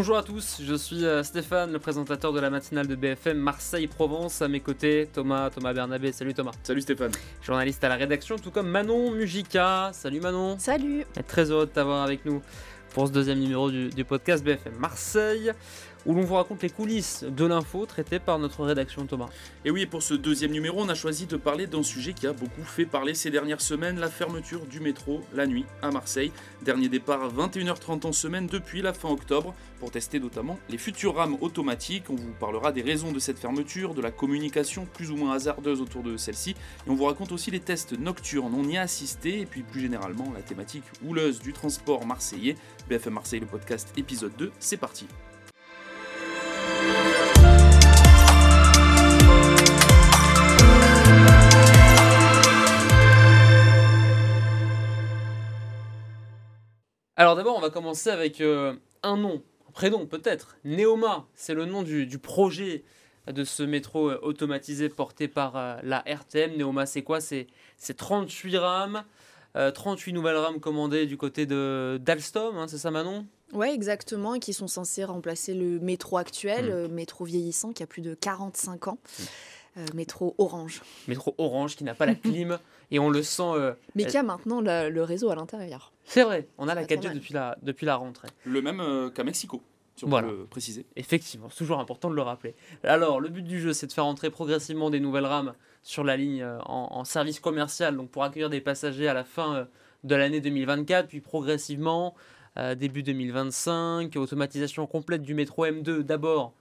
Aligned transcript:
Bonjour 0.00 0.16
à 0.16 0.22
tous, 0.22 0.62
je 0.64 0.74
suis 0.74 1.04
euh, 1.04 1.22
Stéphane, 1.22 1.72
le 1.72 1.78
présentateur 1.78 2.32
de 2.32 2.40
la 2.40 2.48
matinale 2.48 2.86
de 2.86 2.94
BFM 2.94 3.36
Marseille-Provence. 3.36 4.40
À 4.40 4.48
mes 4.48 4.60
côtés, 4.60 5.06
Thomas, 5.12 5.50
Thomas 5.50 5.74
Bernabé. 5.74 6.10
Salut 6.10 6.32
Thomas. 6.32 6.52
Salut 6.62 6.80
Stéphane. 6.80 7.12
Journaliste 7.42 7.84
à 7.84 7.90
la 7.90 7.96
rédaction, 7.96 8.36
tout 8.36 8.50
comme 8.50 8.70
Manon 8.70 9.10
Mujica. 9.10 9.90
Salut 9.92 10.20
Manon. 10.20 10.58
Salut. 10.58 11.04
Très 11.28 11.50
heureux 11.50 11.66
de 11.66 11.70
t'avoir 11.70 12.02
avec 12.02 12.24
nous 12.24 12.40
pour 12.94 13.08
ce 13.08 13.12
deuxième 13.12 13.40
numéro 13.40 13.70
du, 13.70 13.90
du 13.90 14.06
podcast 14.06 14.42
BFM 14.42 14.72
Marseille 14.78 15.52
où 16.06 16.14
l'on 16.14 16.22
vous 16.22 16.34
raconte 16.34 16.62
les 16.62 16.70
coulisses 16.70 17.24
de 17.24 17.44
l'info 17.44 17.86
traitée 17.86 18.18
par 18.18 18.38
notre 18.38 18.64
rédaction 18.64 19.06
Thomas. 19.06 19.28
Et 19.64 19.70
oui, 19.70 19.86
pour 19.86 20.02
ce 20.02 20.14
deuxième 20.14 20.52
numéro, 20.52 20.80
on 20.80 20.88
a 20.88 20.94
choisi 20.94 21.26
de 21.26 21.36
parler 21.36 21.66
d'un 21.66 21.82
sujet 21.82 22.12
qui 22.12 22.26
a 22.26 22.32
beaucoup 22.32 22.64
fait 22.64 22.86
parler 22.86 23.14
ces 23.14 23.30
dernières 23.30 23.60
semaines, 23.60 23.98
la 23.98 24.08
fermeture 24.08 24.66
du 24.66 24.80
métro 24.80 25.20
la 25.34 25.46
nuit 25.46 25.64
à 25.82 25.90
Marseille. 25.90 26.32
Dernier 26.62 26.88
départ 26.88 27.22
à 27.22 27.28
21h30 27.28 28.06
en 28.06 28.12
semaine 28.12 28.46
depuis 28.46 28.82
la 28.82 28.92
fin 28.92 29.08
octobre 29.08 29.54
pour 29.78 29.90
tester 29.90 30.20
notamment 30.20 30.58
les 30.68 30.78
futures 30.78 31.16
rames 31.16 31.36
automatiques. 31.40 32.10
On 32.10 32.16
vous 32.16 32.32
parlera 32.38 32.72
des 32.72 32.82
raisons 32.82 33.12
de 33.12 33.18
cette 33.18 33.38
fermeture, 33.38 33.94
de 33.94 34.02
la 34.02 34.10
communication 34.10 34.86
plus 34.92 35.10
ou 35.10 35.16
moins 35.16 35.32
hasardeuse 35.32 35.80
autour 35.80 36.02
de 36.02 36.16
celle-ci 36.16 36.50
et 36.50 36.90
on 36.90 36.94
vous 36.94 37.04
raconte 37.04 37.32
aussi 37.32 37.50
les 37.50 37.60
tests 37.60 37.98
nocturnes. 37.98 38.54
On 38.54 38.68
y 38.68 38.76
a 38.76 38.82
assisté 38.82 39.40
et 39.40 39.46
puis 39.46 39.62
plus 39.62 39.80
généralement 39.80 40.32
la 40.34 40.42
thématique 40.42 40.84
houleuse 41.06 41.40
du 41.40 41.52
transport 41.52 42.06
marseillais. 42.06 42.56
BFM 42.88 43.14
Marseille 43.14 43.40
le 43.40 43.46
podcast 43.46 43.92
épisode 43.96 44.32
2, 44.36 44.52
c'est 44.58 44.76
parti. 44.76 45.06
Alors 57.20 57.36
d'abord, 57.36 57.54
on 57.54 57.60
va 57.60 57.68
commencer 57.68 58.08
avec 58.08 58.40
euh, 58.40 58.72
un 59.02 59.18
nom, 59.18 59.42
un 59.68 59.72
prénom 59.72 60.06
peut-être. 60.06 60.56
Neoma, 60.64 61.26
c'est 61.34 61.52
le 61.52 61.66
nom 61.66 61.82
du, 61.82 62.18
projet 62.18 62.82
de 63.30 63.44
ce 63.44 63.62
métro 63.62 64.08
euh, 64.08 64.18
automatisé 64.22 64.88
porté 64.88 65.28
par 65.28 65.54
euh, 65.54 65.76
la 65.82 66.02
RTM. 66.06 66.56
Neoma, 66.56 66.86
c'est 66.86 67.02
quoi? 67.02 67.20
C'est 67.20 67.46
38 67.94 68.56
rames, 68.56 69.04
38 69.54 70.14
nouvelles 70.14 70.38
rames 70.38 70.60
commandées 70.60 71.04
du 71.04 71.18
côté 71.18 71.44
de 71.44 72.00
d'Alstom, 72.00 72.56
hein, 72.56 72.66
c'est 72.68 72.78
ça 72.78 72.90
Manon? 72.90 73.26
Oui, 73.52 73.68
exactement, 73.68 74.34
et 74.34 74.40
qui 74.40 74.52
sont 74.52 74.68
censées 74.68 75.04
remplacer 75.04 75.54
le 75.54 75.78
métro 75.80 76.18
actuel, 76.18 76.88
mmh. 76.88 76.92
métro 76.92 77.24
vieillissant 77.24 77.72
qui 77.72 77.82
a 77.82 77.86
plus 77.86 78.02
de 78.02 78.14
45 78.14 78.88
ans. 78.88 78.98
Mmh. 79.18 79.22
Euh, 79.76 79.86
métro 79.94 80.34
Orange. 80.38 80.82
Métro 81.06 81.34
Orange 81.38 81.76
qui 81.76 81.84
n'a 81.84 81.94
pas 81.94 82.06
la 82.06 82.14
clim 82.16 82.58
et 82.90 82.98
on 82.98 83.08
le 83.08 83.22
sent. 83.22 83.42
Euh, 83.42 83.72
mais 83.94 84.04
qui 84.04 84.16
a 84.16 84.22
maintenant 84.22 84.60
le 84.60 85.02
réseau 85.02 85.30
à 85.30 85.34
l'intérieur. 85.34 85.92
C'est 86.04 86.24
vrai, 86.24 86.48
on 86.58 86.66
a 86.68 86.74
la 86.74 86.84
4G 86.84 87.14
depuis 87.14 87.34
la, 87.34 87.56
depuis 87.62 87.86
la 87.86 87.96
rentrée. 87.96 88.28
Le 88.44 88.62
même 88.62 88.80
euh, 88.80 89.10
qu'à 89.10 89.22
Mexico. 89.22 89.62
Si 89.94 90.04
on 90.04 90.08
voilà. 90.08 90.28
peut 90.28 90.38
le 90.38 90.46
préciser. 90.46 90.86
Effectivement, 90.96 91.48
c'est 91.50 91.58
toujours 91.58 91.78
important 91.78 92.10
de 92.10 92.16
le 92.16 92.22
rappeler. 92.22 92.54
Alors, 92.84 93.20
le 93.20 93.28
but 93.28 93.42
du 93.42 93.60
jeu, 93.60 93.72
c'est 93.72 93.86
de 93.86 93.92
faire 93.92 94.06
entrer 94.06 94.30
progressivement 94.30 94.88
des 94.88 94.98
nouvelles 94.98 95.26
rames 95.26 95.52
sur 95.82 96.04
la 96.04 96.16
ligne 96.16 96.46
en, 96.64 97.04
service 97.04 97.38
commercial, 97.38 97.96
donc 97.96 98.10
pour 98.10 98.24
accueillir 98.24 98.48
des 98.48 98.62
passagers 98.62 99.08
à 99.08 99.14
la 99.14 99.24
fin 99.24 99.68
de 100.04 100.14
l'année 100.14 100.40
2024, 100.40 101.08
puis 101.08 101.20
progressivement, 101.20 102.14
début 102.76 103.02
2025, 103.02 104.16
automatisation 104.16 104.86
complète 104.86 105.22
du 105.22 105.34
métro 105.34 105.66
M2 105.66 106.00
d'abord 106.00 106.54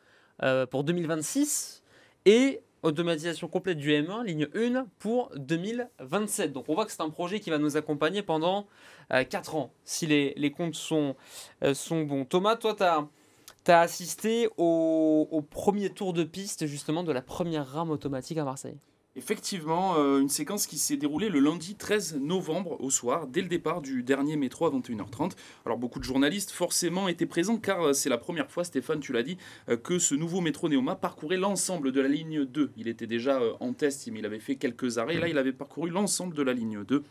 pour 0.70 0.84
2026, 0.84 1.84
et 2.26 2.62
automatisation 2.84 3.48
complète 3.48 3.78
du 3.78 3.92
M1, 3.92 4.23
ligne 4.26 4.48
1, 4.54 4.86
pour 5.00 5.31
2027. 5.36 6.54
Donc 6.54 6.66
on 6.70 6.73
voit 6.73 6.86
que 6.86 6.92
c'est 6.92 7.02
un 7.02 7.09
projet 7.09 7.40
qui 7.40 7.50
va 7.50 7.58
nous 7.58 7.78
accompagner 7.78 8.22
pendant 8.22 8.68
4 9.09 9.56
euh, 9.56 9.58
ans, 9.58 9.72
si 9.84 10.08
les, 10.08 10.34
les 10.38 10.52
comptes 10.52 10.75
sont, 10.75 11.16
euh, 11.63 11.74
sont 11.74 12.03
bons. 12.03 12.25
Thomas, 12.25 12.56
toi, 12.56 12.75
tu 12.75 12.84
as, 12.84 13.08
as, 13.68 13.81
assisté 13.81 14.47
au, 14.58 15.44
premier 15.50 15.90
tour 15.90 16.13
de 16.13 16.24
piste 16.24 16.68
justement 16.68 17.03
de 17.03 17.12
la 17.12 17.22
première 17.22 17.68
rame 17.68 17.90
automatique 17.90 18.38
à 18.38 18.44
Marseille? 18.44 18.78
Effectivement, 19.16 19.96
euh, 19.97 20.20
une 20.20 20.30
séquence 20.30 20.68
qui 20.68 20.78
s'est 20.78 20.96
déroulée 20.96 21.30
le 21.30 21.40
lundi 21.40 21.75
13 21.75 22.20
novembre 22.22 22.80
au 22.80 22.92
soir, 22.92 23.25
dès 23.25 23.42
le 23.42 23.47
départ 23.47 23.81
du 23.81 24.03
dernier 24.03 24.38
métro 24.38 24.68
à 24.68 24.70
21h30. 24.70 25.31
Alors 25.66 25.80
beaucoup 25.80 25.97
de 25.97 26.03
journalistes 26.03 26.52
forcément 26.52 27.08
étaient 27.08 27.25
présents 27.25 27.58
car 27.58 27.81
euh, 27.88 27.94
c'est 27.94 28.09
la 28.09 28.19
première 28.19 28.52
fois, 28.52 28.64
Stéphane, 28.64 29.00
tu 29.00 29.12
l'as 29.12 29.24
dit, 29.24 29.38
euh, 29.68 29.78
que 29.78 29.98
ce 29.98 30.14
nouveau 30.14 30.42
métro 30.42 30.69
Néoma 30.69 30.96
parcourait 30.96 31.38
l'ensemble 31.38 31.92
de 31.92 32.02
la 32.02 32.08
ligne 32.08 32.46
2. 32.46 32.72
Il 32.78 32.88
était 32.88 33.08
déjà 33.08 33.42
en 33.59 33.74
test, 33.74 34.08
mais 34.12 34.19
il 34.19 34.25
avait 34.28 34.40
fait 34.40 34.58
quelques 34.58 35.00
arrêts. 35.00 35.18
Là, 35.18 35.28
il 35.28 35.40
avait 35.40 35.53
parcouru 35.53 35.90
l'ensemble 35.90 36.36
de 36.36 36.44
la 36.44 36.53
ligne 36.53 36.84
2. 36.84 37.03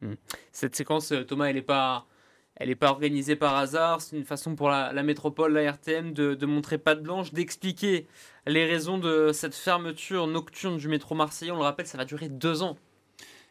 Mmh. 0.00 0.12
Cette 0.50 0.74
séquence, 0.74 1.14
Thomas, 1.28 1.46
elle 1.46 1.54
n'est 1.54 1.62
pas 1.62 2.06
elle 2.62 2.68
n'est 2.68 2.76
pas 2.76 2.90
organisée 2.90 3.34
par 3.34 3.56
hasard, 3.56 4.00
c'est 4.00 4.16
une 4.16 4.24
façon 4.24 4.54
pour 4.54 4.70
la, 4.70 5.02
métropole, 5.02 5.52
la 5.52 5.72
RTM, 5.72 6.12
de, 6.12 6.34
de 6.34 6.46
montrer 6.46 6.78
patte 6.78 7.02
blanche, 7.02 7.32
d'expliquer 7.32 8.06
les 8.46 8.64
raisons 8.64 8.98
de 8.98 9.32
cette 9.32 9.56
fermeture 9.56 10.28
nocturne 10.28 10.76
du 10.76 10.86
métro 10.86 11.16
marseillais. 11.16 11.50
On 11.50 11.56
le 11.56 11.64
rappelle, 11.64 11.88
ça 11.88 11.98
va 11.98 12.04
durer 12.04 12.28
deux 12.28 12.62
ans. 12.62 12.76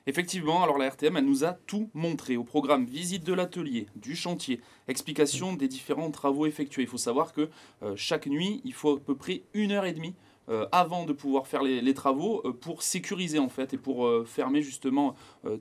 Effectivement, 0.08 0.64
alors 0.64 0.78
la 0.78 0.88
RTM, 0.88 1.18
elle 1.18 1.26
nous 1.26 1.44
a 1.44 1.58
tout 1.68 1.90
montré 1.94 2.38
au 2.38 2.46
programme 2.46 2.86
visite 2.86 3.26
de 3.26 3.34
l'atelier, 3.34 3.88
du 3.98 4.16
chantier, 4.16 4.62
explication 4.88 5.54
des 5.54 5.68
différents 5.68 6.10
travaux 6.10 6.46
effectués. 6.46 6.84
Il 6.84 6.88
faut 6.88 6.98
savoir 6.98 7.34
que 7.34 7.50
euh, 7.84 7.94
chaque 7.98 8.28
nuit, 8.28 8.62
il 8.64 8.74
faut 8.74 8.96
à 8.96 9.00
peu 9.02 9.16
près 9.16 9.44
une 9.54 9.74
heure 9.74 9.86
et 9.86 9.92
demie 9.92 10.16
euh, 10.52 10.68
avant 10.74 11.06
de 11.06 11.14
pouvoir 11.14 11.48
faire 11.48 11.64
les, 11.64 11.94
travaux 11.94 12.42
euh, 12.44 12.52
pour 12.52 12.84
sécuriser 12.84 13.40
en 13.40 13.48
fait 13.48 13.74
et 13.74 13.78
pour 13.78 14.06
euh, 14.06 14.26
fermer 14.26 14.62
justement 14.62 15.16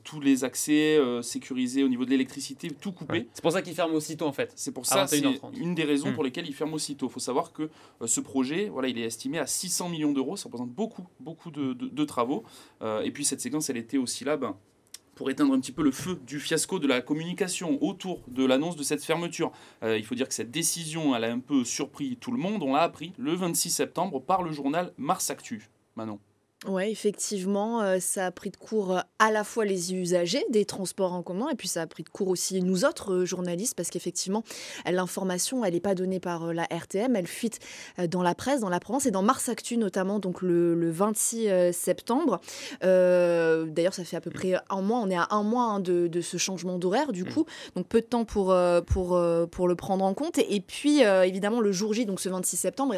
tous 0.05 0.21
les 0.21 0.45
accès, 0.45 1.01
sécuriser 1.23 1.83
au 1.83 1.89
niveau 1.89 2.05
de 2.05 2.11
l'électricité, 2.11 2.69
tout 2.71 2.93
couper. 2.93 3.29
C'est 3.33 3.43
pour 3.43 3.53
ça 3.53 3.63
qu'il 3.63 3.75
ferme 3.75 3.95
aussitôt 3.95 4.27
en 4.27 4.33
fait. 4.33 4.53
C'est 4.57 4.73
pour 4.73 4.85
ça, 4.85 5.07
c'est 5.07 5.23
une 5.55 5.75
des 5.75 5.85
raisons 5.85 6.11
hmm. 6.11 6.15
pour 6.15 6.25
lesquelles 6.25 6.47
il 6.47 6.55
ferme 6.55 6.75
aussitôt. 6.75 7.07
Il 7.07 7.13
faut 7.13 7.21
savoir 7.21 7.53
que 7.53 7.71
ce 8.05 8.21
projet, 8.21 8.69
voilà, 8.69 8.89
il 8.89 8.99
est 8.99 9.05
estimé 9.05 9.39
à 9.39 9.47
600 9.47 9.89
millions 9.89 10.13
d'euros, 10.13 10.37
ça 10.37 10.45
représente 10.45 10.71
beaucoup, 10.71 11.07
beaucoup 11.19 11.51
de, 11.51 11.73
de 11.73 12.05
travaux. 12.05 12.45
et 12.83 13.11
puis 13.11 13.25
cette 13.25 13.41
séquence, 13.41 13.71
elle 13.71 13.79
était 13.79 13.99
aussi 13.99 14.25
là, 14.25 14.37
ben, 14.37 14.57
pour 15.15 15.31
éteindre 15.31 15.53
un 15.53 15.61
petit 15.61 15.73
peu 15.73 15.83
le 15.83 15.91
feu 15.91 16.19
du 16.27 16.41
fiasco 16.41 16.79
de 16.79 16.87
la 16.87 17.01
communication 17.01 17.79
autour 17.83 18.21
de 18.29 18.45
l'annonce 18.45 18.77
de 18.77 18.83
cette 18.83 19.05
fermeture. 19.05 19.53
Euh, 19.83 19.99
il 19.99 20.05
faut 20.05 20.15
dire 20.15 20.29
que 20.29 20.35
cette 20.35 20.51
décision, 20.51 21.15
a 21.15 21.21
un 21.27 21.41
peu 21.41 21.65
surpris 21.65 22.17
tout 22.17 22.33
le 22.33 22.39
monde. 22.39 22.63
On 22.63 22.75
l'a 22.75 22.83
appris 22.83 23.13
le 23.19 23.35
26 23.35 23.71
septembre 23.71 24.21
par 24.21 24.43
le 24.43 24.53
journal 24.53 24.93
Mars 24.97 25.31
Actu. 25.31 25.69
Manon. 25.97 26.19
Oui, 26.69 26.91
effectivement, 26.91 27.81
euh, 27.81 28.01
ça 28.01 28.27
a 28.27 28.31
pris 28.31 28.51
de 28.51 28.57
court 28.59 28.95
euh, 28.95 29.01
à 29.19 29.31
la 29.31 29.45
fois 29.45 29.65
les 29.65 29.95
usagers 29.95 30.45
des 30.51 30.67
transports 30.67 31.15
en 31.15 31.23
commun 31.23 31.49
et 31.51 31.55
puis 31.55 31.69
ça 31.69 31.81
a 31.81 31.87
pris 31.87 32.03
de 32.03 32.11
court 32.11 32.29
aussi 32.29 32.61
nous 32.61 32.85
autres 32.85 33.15
euh, 33.15 33.25
journalistes 33.25 33.75
parce 33.75 33.89
qu'effectivement, 33.89 34.45
l'information, 34.85 35.65
elle 35.65 35.73
n'est 35.73 35.81
pas 35.81 35.95
donnée 35.95 36.21
par 36.21 36.53
la 36.53 36.65
RTM, 36.65 37.17
elle 37.17 37.27
fuite 37.27 37.61
dans 38.11 38.23
la 38.23 38.35
presse, 38.35 38.61
dans 38.61 38.69
la 38.69 38.79
Provence 38.79 39.07
et 39.07 39.11
dans 39.11 39.23
Mars 39.23 39.49
Actu 39.49 39.79
notamment, 39.79 40.19
donc 40.19 40.43
le, 40.43 40.91
26 40.91 41.73
septembre. 41.73 42.41
D'ailleurs, 42.83 43.95
ça 43.95 44.05
fait 44.05 44.17
à 44.17 44.21
peu 44.21 44.31
près 44.31 44.55
un 44.69 44.83
mois, 44.83 44.99
on 44.99 45.09
est 45.09 45.17
à 45.17 45.29
un 45.31 45.43
mois 45.43 45.65
hein, 45.65 45.81
de, 45.81 46.21
ce 46.21 46.37
changement 46.37 46.79
d'horaire 46.79 47.13
du 47.13 47.25
mmh. 47.25 47.33
coup, 47.33 47.47
donc 47.75 47.87
peu 47.87 48.01
de 48.01 48.07
temps 48.07 48.25
pour, 48.25 48.55
pour, 48.87 49.21
pour 49.51 49.69
le 49.69 49.75
prendre 49.77 50.05
en 50.05 50.13
compte. 50.15 50.39
Et, 50.39 50.61
puis, 50.61 51.01
évidemment, 51.01 51.61
le 51.61 51.73
jour 51.73 51.95
J, 51.95 52.05
donc 52.05 52.21
ce 52.21 52.29
26 52.29 52.57
septembre, 52.57 52.97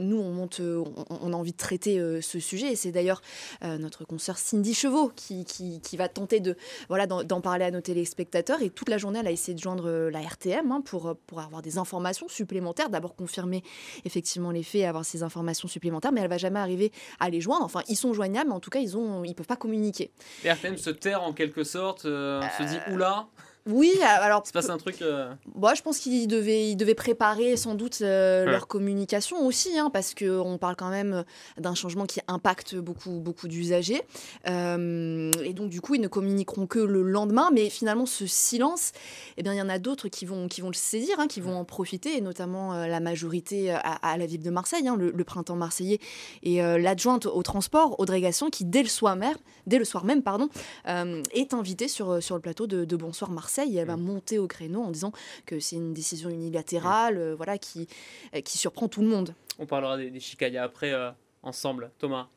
nous, 0.00 0.18
on, 0.18 0.30
monte, 0.30 0.60
on, 0.60 1.32
a 1.32 1.36
envie 1.36 1.52
de 1.52 1.56
traiter 1.56 2.20
ce 2.20 2.38
sujet 2.38 2.72
c'est 2.84 2.92
d'ailleurs 2.92 3.22
euh, 3.62 3.78
notre 3.78 4.04
consoeur 4.04 4.36
Cindy 4.36 4.74
Chevaux 4.74 5.10
qui, 5.16 5.44
qui, 5.44 5.96
va 5.96 6.08
tenter 6.08 6.40
de 6.40 6.56
voilà 6.88 7.06
d'en 7.06 7.40
parler 7.40 7.64
à 7.64 7.70
nos 7.70 7.80
téléspectateurs. 7.80 8.60
Et 8.62 8.68
toute 8.68 8.88
la 8.88 8.98
journée, 8.98 9.20
elle 9.20 9.26
a 9.26 9.30
essayé 9.30 9.54
de 9.54 9.60
joindre 9.60 9.88
euh, 9.88 10.10
la 10.10 10.20
RTM 10.20 10.70
hein, 10.70 10.82
pour, 10.84 11.08
euh, 11.08 11.14
pour 11.26 11.40
avoir 11.40 11.62
des 11.62 11.78
informations 11.78 12.28
supplémentaires. 12.28 12.90
D'abord 12.90 13.16
confirmer 13.16 13.62
effectivement 14.04 14.50
les 14.50 14.62
faits, 14.62 14.84
avoir 14.84 15.04
ces 15.04 15.22
informations 15.22 15.68
supplémentaires, 15.68 16.12
mais 16.12 16.20
elle 16.20 16.28
va 16.28 16.36
jamais 16.36 16.60
arriver 16.60 16.92
à 17.20 17.30
les 17.30 17.40
joindre. 17.40 17.64
Enfin, 17.64 17.82
ils 17.88 17.96
sont 17.96 18.12
joignables, 18.12 18.48
mais 18.48 18.56
en 18.56 18.60
tout 18.60 18.70
cas, 18.70 18.80
ils 18.80 18.98
ont 18.98 19.24
ils 19.24 19.34
peuvent 19.34 19.46
pas 19.46 19.56
communiquer. 19.56 20.10
La 20.44 20.54
RTM 20.54 20.76
se 20.76 20.90
terre 20.90 21.22
en 21.22 21.32
quelque 21.32 21.64
sorte, 21.64 22.02
se 22.02 22.68
dit 22.68 22.92
oula. 22.92 23.28
Oui, 23.66 23.92
alors. 24.02 24.42
Il 24.44 24.48
se 24.48 24.52
passe 24.52 24.68
un 24.68 24.76
truc. 24.76 25.00
Euh... 25.00 25.32
je 25.74 25.82
pense 25.82 25.98
qu'ils 25.98 26.28
devaient, 26.28 26.68
ils 26.68 26.76
devaient 26.76 26.94
préparer 26.94 27.56
sans 27.56 27.74
doute 27.74 27.98
euh, 28.02 28.44
leur 28.44 28.66
communication 28.66 29.46
aussi, 29.46 29.78
hein, 29.78 29.88
parce 29.90 30.14
qu'on 30.14 30.58
parle 30.58 30.76
quand 30.76 30.90
même 30.90 31.24
d'un 31.56 31.74
changement 31.74 32.04
qui 32.04 32.20
impacte 32.28 32.74
beaucoup, 32.74 33.20
beaucoup 33.20 33.48
d'usagers. 33.48 34.02
Euh, 34.48 35.30
et 35.42 35.54
donc, 35.54 35.70
du 35.70 35.80
coup, 35.80 35.94
ils 35.94 36.00
ne 36.02 36.08
communiqueront 36.08 36.66
que 36.66 36.78
le 36.78 37.02
lendemain. 37.02 37.48
Mais 37.52 37.70
finalement, 37.70 38.04
ce 38.04 38.26
silence, 38.26 38.92
eh 39.38 39.42
bien, 39.42 39.54
il 39.54 39.58
y 39.58 39.62
en 39.62 39.70
a 39.70 39.78
d'autres 39.78 40.08
qui 40.08 40.26
vont, 40.26 40.46
qui 40.46 40.60
vont 40.60 40.68
le 40.68 40.74
saisir, 40.74 41.18
hein, 41.18 41.26
qui 41.26 41.40
vont 41.40 41.56
en 41.56 41.64
profiter, 41.64 42.18
et 42.18 42.20
notamment 42.20 42.74
euh, 42.74 42.86
la 42.86 43.00
majorité 43.00 43.70
à, 43.70 44.16
la 44.18 44.26
ville 44.26 44.42
de 44.42 44.50
Marseille, 44.50 44.86
hein, 44.88 44.96
le, 44.98 45.24
printemps 45.24 45.56
marseillais, 45.56 46.00
et 46.42 46.58
l'adjointe 46.58 47.24
au 47.24 47.42
transport, 47.42 47.98
Audrey 47.98 48.20
Gassion, 48.20 48.50
qui, 48.50 48.66
dès 48.66 48.82
le 48.82 48.88
soir 48.88 49.16
même, 49.16 49.36
dès 49.66 49.78
le 49.78 49.86
soir 49.86 50.04
même 50.04 50.22
pardon, 50.22 50.50
est 50.86 51.54
invitée 51.54 51.88
sur, 51.88 52.22
sur 52.22 52.34
le 52.34 52.42
plateau 52.42 52.66
de, 52.66 52.84
de 52.84 52.96
Bonsoir 52.96 53.30
Marseille 53.30 53.53
et 53.62 53.74
elle 53.76 53.86
va 53.86 53.96
mm. 53.96 54.02
monter 54.02 54.38
au 54.38 54.46
créneau 54.46 54.82
en 54.82 54.90
disant 54.90 55.12
que 55.46 55.60
c'est 55.60 55.76
une 55.76 55.94
décision 55.94 56.30
unilatérale, 56.30 57.18
euh, 57.18 57.34
voilà, 57.34 57.58
qui, 57.58 57.88
euh, 58.34 58.40
qui 58.40 58.58
surprend 58.58 58.88
tout 58.88 59.02
le 59.02 59.08
monde. 59.08 59.34
On 59.58 59.66
parlera 59.66 59.96
des, 59.96 60.10
des 60.10 60.56
après 60.56 60.92
euh, 60.92 61.10
ensemble, 61.42 61.90
Thomas. 61.98 62.28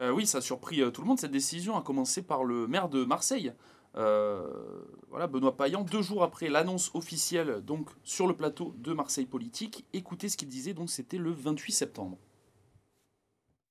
oui, 0.00 0.26
ça 0.26 0.38
a 0.38 0.40
surpris 0.40 0.82
tout 0.92 1.00
le 1.00 1.06
monde 1.06 1.18
cette 1.18 1.32
décision, 1.32 1.76
à 1.76 1.82
commencer 1.82 2.22
par 2.22 2.44
le 2.44 2.66
maire 2.66 2.88
de 2.88 3.04
Marseille. 3.04 3.52
voilà, 3.94 5.26
Benoît 5.26 5.56
Payan, 5.56 5.82
deux 5.82 6.02
jours 6.02 6.22
après 6.22 6.48
l'annonce 6.48 6.90
officielle 6.94 7.62
donc 7.64 7.88
sur 8.04 8.26
le 8.26 8.36
plateau 8.36 8.74
de 8.78 8.92
Marseille 8.92 9.24
Politique, 9.24 9.86
écoutez 9.94 10.28
ce 10.28 10.36
qu'il 10.36 10.48
disait, 10.48 10.74
donc 10.74 10.90
c'était 10.90 11.18
le 11.18 11.30
28 11.30 11.72
septembre. 11.72 12.18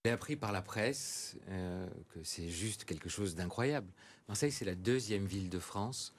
J'ai 0.04 0.12
appris 0.12 0.36
par 0.36 0.52
la 0.52 0.62
presse 0.62 1.38
que 2.10 2.24
c'est 2.24 2.50
juste 2.50 2.86
quelque 2.86 3.10
chose 3.10 3.36
d'incroyable. 3.36 3.92
Marseille, 4.28 4.52
c'est 4.52 4.66
la 4.66 4.76
deuxième 4.76 5.26
ville 5.26 5.50
de 5.50 5.60
France 5.60 6.14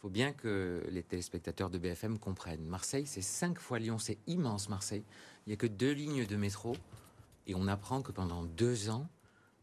faut 0.00 0.08
bien 0.08 0.32
que 0.32 0.82
les 0.90 1.02
téléspectateurs 1.02 1.68
de 1.68 1.78
BFM 1.78 2.18
comprennent. 2.18 2.64
Marseille, 2.64 3.06
c'est 3.06 3.20
cinq 3.20 3.58
fois 3.58 3.78
Lyon, 3.78 3.98
c'est 3.98 4.18
immense 4.26 4.70
Marseille. 4.70 5.04
Il 5.46 5.50
n'y 5.50 5.54
a 5.54 5.56
que 5.56 5.66
deux 5.66 5.92
lignes 5.92 6.26
de 6.26 6.36
métro 6.36 6.74
et 7.46 7.54
on 7.54 7.66
apprend 7.66 8.00
que 8.00 8.10
pendant 8.10 8.44
deux 8.44 8.88
ans, 8.88 9.06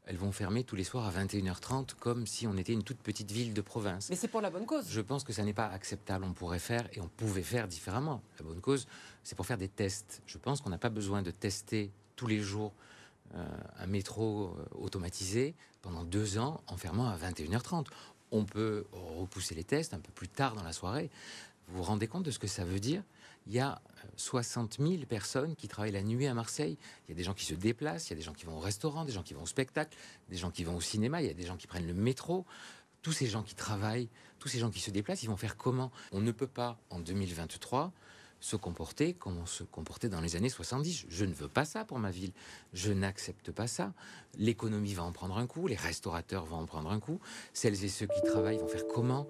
elles 0.05 0.17
vont 0.17 0.31
fermer 0.31 0.63
tous 0.63 0.75
les 0.75 0.83
soirs 0.83 1.05
à 1.05 1.11
21h30 1.11 1.95
comme 1.95 2.27
si 2.27 2.45
on 2.45 2.55
était 2.55 2.71
une 2.71 2.83
toute 2.83 2.99
petite 2.99 3.31
ville 3.31 3.53
de 3.53 3.61
province. 3.61 4.09
Mais 4.09 4.15
c'est 4.15 4.27
pour 4.27 4.41
la 4.41 4.51
bonne 4.51 4.65
cause. 4.65 4.87
Je 4.89 5.01
pense 5.01 5.23
que 5.23 5.33
ça 5.33 5.43
n'est 5.43 5.53
pas 5.53 5.67
acceptable. 5.67 6.23
On 6.23 6.33
pourrait 6.33 6.59
faire 6.59 6.87
et 6.93 7.01
on 7.01 7.07
pouvait 7.07 7.41
faire 7.41 7.67
différemment. 7.67 8.21
La 8.39 8.45
bonne 8.45 8.61
cause, 8.61 8.87
c'est 9.23 9.35
pour 9.35 9.45
faire 9.45 9.57
des 9.57 9.67
tests. 9.67 10.21
Je 10.27 10.37
pense 10.37 10.61
qu'on 10.61 10.69
n'a 10.69 10.77
pas 10.77 10.89
besoin 10.89 11.23
de 11.23 11.31
tester 11.31 11.91
tous 12.15 12.27
les 12.27 12.39
jours 12.39 12.73
euh, 13.35 13.45
un 13.79 13.87
métro 13.87 14.55
euh, 14.57 14.65
automatisé 14.75 15.55
pendant 15.81 16.03
deux 16.03 16.37
ans 16.37 16.61
en 16.67 16.77
fermant 16.77 17.09
à 17.09 17.17
21h30 17.17 17.87
on 18.31 18.45
peut 18.45 18.85
repousser 18.91 19.56
les 19.56 19.63
tests 19.63 19.94
un 19.94 20.00
peu 20.00 20.12
plus 20.12 20.27
tard 20.27 20.56
dans 20.56 20.63
la 20.63 20.74
soirée. 20.74 21.09
Vous 21.68 21.77
vous 21.77 21.83
rendez 21.83 22.07
compte 22.07 22.24
de 22.24 22.31
ce 22.31 22.39
que 22.39 22.47
ça 22.47 22.63
veut 22.63 22.79
dire? 22.79 23.03
Il 23.45 23.53
y 23.53 23.59
a 23.59 23.81
60 24.18 24.79
euh, 24.79 24.88
000 24.88 25.06
personnes 25.06 25.56
qui 25.56 25.68
travaillent 25.68 25.91
la 25.91 26.03
nuit 26.03 26.27
à 26.27 26.33
Marseille. 26.33 26.77
Il 27.07 27.12
y 27.12 27.13
a 27.13 27.15
des 27.15 27.24
gens 27.24 27.33
qui 27.33 27.45
se 27.45 27.53
déplacent, 27.53 28.09
il 28.09 28.12
y 28.12 28.13
a 28.13 28.18
des 28.18 28.24
gens 28.24 28.33
qui 28.33 28.45
vont 28.45 28.57
au 28.57 28.59
restaurant, 28.59 29.06
des 29.06 29.12
gens 29.12 29.24
qui 29.24 29.33
vont 29.33 29.44
au 29.44 29.47
spectacle, 29.47 29.97
des 30.29 30.38
gens 30.38 30.51
qui 30.51 30.63
vont 30.63 30.75
au 30.75 30.81
cinéma, 30.81 31.21
il 31.21 31.27
y 31.27 31.29
a 31.29 31.33
des 31.33 31.45
gens 31.45 31.57
qui 31.57 31.68
prennent 31.68 31.88
le 31.88 31.94
métro. 31.94 32.45
Tous 33.01 33.13
ces 33.13 33.27
gens 33.27 33.44
qui 33.44 33.56
travaillent, 33.56 34.09
tous 34.39 34.50
ces 34.50 34.59
gens 34.59 34.69
qui 34.69 34.80
se 34.80 34.91
déplacent, 34.91 35.23
ils 35.23 35.30
vont 35.30 35.38
faire 35.38 35.56
comment? 35.56 35.91
On 36.12 36.19
ne 36.19 36.31
peut 36.31 36.47
pas, 36.47 36.77
en 36.89 37.00
2023, 37.00 37.94
se 38.39 38.55
comporter 38.55 39.13
comme 39.13 39.37
on 39.37 39.45
se 39.45 39.63
comportait 39.63 40.09
dans 40.09 40.21
les 40.21 40.35
années 40.35 40.49
70. 40.49 41.05
Je 41.09 41.25
ne 41.25 41.33
veux 41.33 41.47
pas 41.47 41.65
ça 41.65 41.85
pour 41.85 41.99
ma 41.99 42.11
ville. 42.11 42.31
Je 42.73 42.91
n'accepte 42.91 43.51
pas 43.51 43.67
ça. 43.67 43.93
L'économie 44.37 44.93
va 44.93 45.03
en 45.03 45.11
prendre 45.11 45.37
un 45.37 45.47
coup, 45.47 45.67
les 45.67 45.75
restaurateurs 45.75 46.45
vont 46.45 46.57
en 46.57 46.65
prendre 46.65 46.91
un 46.91 46.99
coup, 46.99 47.19
celles 47.53 47.83
et 47.83 47.89
ceux 47.89 48.07
qui 48.07 48.21
travaillent 48.21 48.59
vont 48.59 48.67
faire 48.67 48.87
comment? 48.87 49.27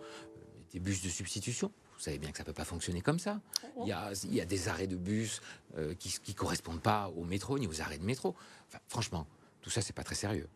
Des 0.73 0.79
bus 0.79 1.01
de 1.01 1.09
substitution 1.09 1.71
vous 1.97 2.03
savez 2.03 2.19
bien 2.19 2.29
que 2.29 2.37
ça 2.37 2.43
ne 2.43 2.45
peut 2.45 2.53
pas 2.53 2.63
fonctionner 2.63 3.01
comme 3.01 3.17
ça. 3.17 3.41
Il 3.81 3.87
y 3.87 3.91
a, 3.91 4.45
des 4.45 4.67
arrêts 4.67 4.85
de 4.85 4.95
bus 4.95 5.41
euh, 5.77 5.95
qui 5.95 6.19
ne 6.27 6.33
correspondent 6.33 6.81
pas 6.81 7.11
au 7.15 7.23
métro 7.23 7.57
ni 7.57 7.65
aux 7.65 7.81
arrêts 7.81 7.97
de 7.97 8.05
métro. 8.05 8.35
franchement, 8.87 9.25
tout 9.61 9.71
ça, 9.71 9.81
c'est 9.81 9.93
pas 9.93 10.03
très 10.03 10.13
sérieux. 10.13 10.47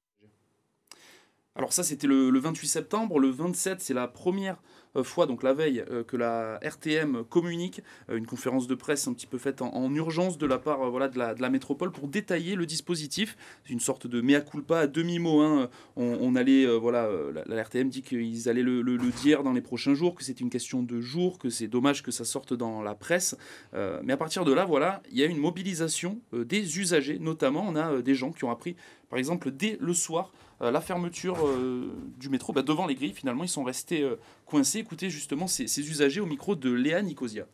Alors 1.56 1.74
ça, 1.74 1.83
c'était 1.83 2.07
le, 2.07 2.39
28 2.39 2.68
septembre. 2.68 3.19
Le 3.19 3.30
27, 3.30 3.81
c'est 3.81 3.94
la 3.94 4.07
première 4.07 4.62
euh, 4.95 5.03
fois, 5.03 5.25
donc 5.25 5.44
la 5.44 5.53
veille, 5.53 5.83
euh, 5.92 6.01
que 6.01 6.15
la 6.15 6.59
RTM 6.63 7.25
communique, 7.25 7.81
euh, 8.09 8.18
une 8.18 8.25
conférence 8.25 8.68
de 8.68 8.75
presse 8.75 9.06
un 9.09 9.13
petit 9.13 9.27
peu 9.27 9.38
faite 9.38 9.62
en, 9.62 9.94
urgence 9.94 10.38
de 10.38 10.45
la 10.45 10.57
part 10.59 10.80
de, 10.80 11.42
la, 11.42 11.50
métropole 11.50 11.92
pour 11.92 12.07
détailler 12.07 12.56
le 12.56 12.65
dispositif. 12.65 13.36
C'est 13.65 13.74
une 13.74 13.81
sorte 13.81 14.07
de 14.07 14.21
mea 14.21 14.39
culpa 14.39 14.80
à 14.80 14.88
demi-mot. 14.88 15.42
Hein. 15.42 15.69
On, 15.98 16.36
allait, 16.36 16.65
voilà, 16.77 17.09
la, 17.45 17.63
RTM 17.63 17.89
dit 17.89 18.01
qu'ils 18.01 18.48
allaient 18.48 18.63
le, 18.63 18.98
dire 19.21 19.44
dans 19.44 19.51
les 19.51 19.62
prochains 19.62 19.94
jours, 19.94 20.15
que 20.15 20.24
c'est 20.24 20.39
une 20.39 20.50
question 20.50 20.81
de 20.83 21.01
jours, 21.01 21.38
que 21.38 21.50
c'est 21.50 21.68
dommage 21.68 22.01
que 22.01 22.12
ça 22.12 22.24
sorte 22.24 22.53
dans 22.53 22.81
la 22.81 22.95
presse. 22.95 23.36
mais 23.74 24.13
à 24.13 24.18
partir 24.18 24.45
de 24.45 24.53
là, 24.53 24.63
voilà, 24.63 25.03
il 25.12 25.18
y 25.18 25.24
a 25.24 25.25
une 25.25 25.38
mobilisation 25.38 26.19
des 26.31 26.80
usagers, 26.80 27.19
notamment 27.19 27.65
on 27.68 27.75
a 27.75 28.01
des 28.01 28.15
gens 28.15 28.31
qui 28.31 28.45
ont 28.45 28.51
appris, 28.51 28.77
par 29.12 29.19
exemple, 29.19 29.52
dès 29.52 29.78
le 29.81 29.94
soir, 29.94 30.31
euh, 30.62 30.72
la 30.72 30.80
fermeture 30.80 31.46
euh, 31.46 31.92
du 32.18 32.30
métro, 32.30 32.54
bah, 32.54 32.62
devant 32.62 32.88
les 32.88 32.96
grilles, 32.96 33.13
finalement, 33.13 33.44
ils 33.44 33.50
sont 33.50 33.66
restés 33.66 34.04
euh, 34.04 34.16
coincés. 34.46 34.80
Écoutez 34.80 35.10
justement 35.10 35.48
ces, 35.48 35.68
ces 35.68 35.88
usagers 35.90 36.22
au 36.22 36.25
micro 36.25 36.56
de 36.56 36.72
Léa 36.72 37.02
Nicosia. 37.02 37.46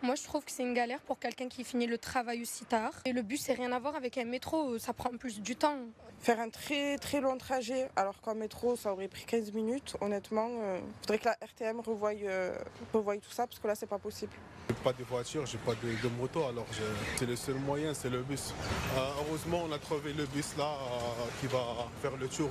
Moi, 0.00 0.14
je 0.14 0.22
trouve 0.22 0.44
que 0.44 0.52
c'est 0.52 0.62
une 0.62 0.74
galère 0.74 1.00
pour 1.00 1.18
quelqu'un 1.18 1.48
qui 1.48 1.64
finit 1.64 1.86
le 1.86 1.98
travail 1.98 2.42
aussi 2.42 2.64
tard. 2.64 2.92
Et 3.04 3.12
le 3.12 3.22
bus, 3.22 3.40
c'est 3.42 3.54
rien 3.54 3.72
à 3.72 3.80
voir 3.80 3.96
avec 3.96 4.16
un 4.16 4.24
métro, 4.24 4.78
ça 4.78 4.92
prend 4.92 5.10
plus 5.10 5.40
du 5.40 5.56
temps. 5.56 5.76
Faire 6.20 6.38
un 6.38 6.50
très 6.50 6.98
très 6.98 7.20
long 7.20 7.36
trajet, 7.36 7.88
alors 7.96 8.20
qu'en 8.20 8.34
métro, 8.34 8.76
ça 8.76 8.92
aurait 8.92 9.08
pris 9.08 9.24
15 9.24 9.52
minutes, 9.52 9.96
honnêtement, 10.00 10.48
il 10.48 10.82
faudrait 11.02 11.18
que 11.18 11.24
la 11.26 11.36
RTM 11.46 11.80
revoie, 11.80 13.16
tout 13.16 13.30
ça, 13.30 13.46
parce 13.46 13.58
que 13.58 13.66
là, 13.66 13.74
c'est 13.74 13.86
pas 13.86 13.98
possible. 13.98 14.32
J'ai 14.68 14.74
pas 14.76 14.92
de 14.92 15.04
voiture, 15.04 15.46
j'ai 15.46 15.58
pas 15.58 15.74
de, 15.74 16.08
moto, 16.18 16.44
alors 16.44 16.66
c'est 17.16 17.26
le 17.26 17.36
seul 17.36 17.56
moyen, 17.56 17.94
c'est 17.94 18.10
le 18.10 18.22
bus. 18.22 18.52
heureusement, 18.96 19.62
on 19.68 19.72
a 19.72 19.78
trouvé 19.78 20.12
le 20.12 20.26
bus 20.26 20.56
là 20.56 20.74
qui 21.40 21.46
va 21.46 21.64
faire 22.02 22.16
le 22.16 22.28
tour 22.28 22.50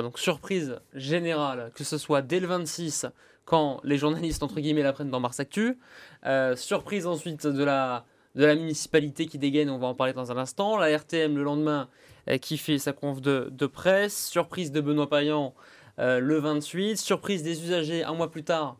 donc 0.00 0.18
surprise 0.18 0.80
générale, 0.94 1.70
que 1.74 1.84
ce 1.84 1.98
soit 1.98 2.22
dès 2.22 2.40
le 2.40 2.46
26, 2.46 3.06
quand 3.44 3.80
les 3.84 3.98
journalistes, 3.98 4.42
entre 4.42 4.60
guillemets, 4.60 4.82
la 4.82 4.94
prennent 4.94 5.10
dans 5.10 5.20
Mars 5.20 5.38
Actu. 5.40 5.78
Euh, 6.24 6.56
surprise 6.56 7.06
ensuite 7.06 7.46
de 7.46 7.64
la, 7.64 8.06
municipalité 8.34 9.26
qui 9.26 9.36
dégaine, 9.36 9.68
on 9.68 9.78
va 9.78 9.88
en 9.88 9.94
parler 9.94 10.14
dans 10.14 10.32
un 10.32 10.38
instant. 10.38 10.78
La 10.78 10.96
RTM 10.96 11.36
le 11.36 11.42
lendemain 11.42 11.88
euh, 12.30 12.38
qui 12.38 12.56
fait 12.56 12.78
sa 12.78 12.94
conf 12.94 13.20
de, 13.20 13.48
de, 13.50 13.66
presse. 13.66 14.28
Surprise 14.28 14.72
de 14.72 14.80
Benoît 14.80 15.10
Payan 15.10 15.52
euh, 15.98 16.20
le 16.20 16.38
28. 16.38 16.96
Surprise 16.96 17.42
des 17.42 17.62
usagers 17.62 18.04
un 18.04 18.14
mois 18.14 18.30
plus 18.30 18.44
tard 18.44 18.78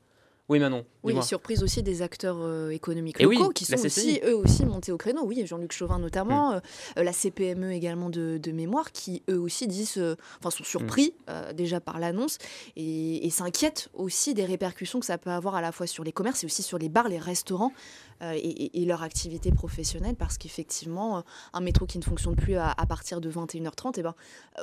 oui, 0.52 0.58
Manon. 0.58 0.84
Oui, 1.02 1.22
surprise 1.22 1.62
aussi 1.62 1.82
des 1.82 2.02
acteurs 2.02 2.38
euh, 2.40 2.70
économiques 2.70 3.20
locaux 3.20 3.50
qui 3.50 3.64
sont 3.64 3.84
aussi, 3.84 4.20
eux 4.24 4.36
aussi, 4.36 4.64
montés 4.64 4.92
au 4.92 4.96
créneau. 4.96 5.24
Oui, 5.24 5.44
Jean-Luc 5.46 5.72
Chauvin 5.72 5.98
notamment, 5.98 6.52
mm. 6.52 6.60
euh, 6.98 7.02
la 7.02 7.12
CPME 7.12 7.72
également 7.72 8.10
de, 8.10 8.52
mémoire, 8.52 8.92
qui 8.92 9.22
eux 9.30 9.40
aussi 9.40 9.66
disent, 9.66 9.98
euh, 9.98 10.16
enfin, 10.38 10.50
sont 10.50 10.64
surpris 10.64 11.14
mm. 11.28 11.54
déjà 11.54 11.80
par 11.80 11.98
l'annonce 11.98 12.38
et, 12.76 13.26
et 13.26 13.30
s'inquiètent 13.30 13.88
aussi 13.94 14.34
des 14.34 14.44
répercussions 14.44 15.00
que 15.00 15.06
ça 15.06 15.18
peut 15.18 15.30
avoir 15.30 15.54
à 15.54 15.60
la 15.60 15.72
fois 15.72 15.86
sur 15.86 16.04
les 16.04 16.12
commerces 16.12 16.42
et 16.44 16.46
aussi 16.46 16.62
sur 16.62 16.78
les 16.78 16.88
bars, 16.88 17.08
les 17.08 17.18
restaurants 17.18 17.72
et, 18.34 18.84
leur 18.84 19.02
activité 19.02 19.50
professionnelle, 19.50 20.14
parce 20.14 20.38
qu'effectivement, 20.38 21.24
un 21.52 21.60
métro 21.60 21.86
qui 21.86 21.98
ne 21.98 22.04
fonctionne 22.04 22.36
plus 22.36 22.54
à, 22.54 22.74
partir 22.88 23.20
de 23.20 23.28
21h30, 23.28 23.88
et 23.88 23.92
eh 23.98 24.02
ben, 24.02 24.14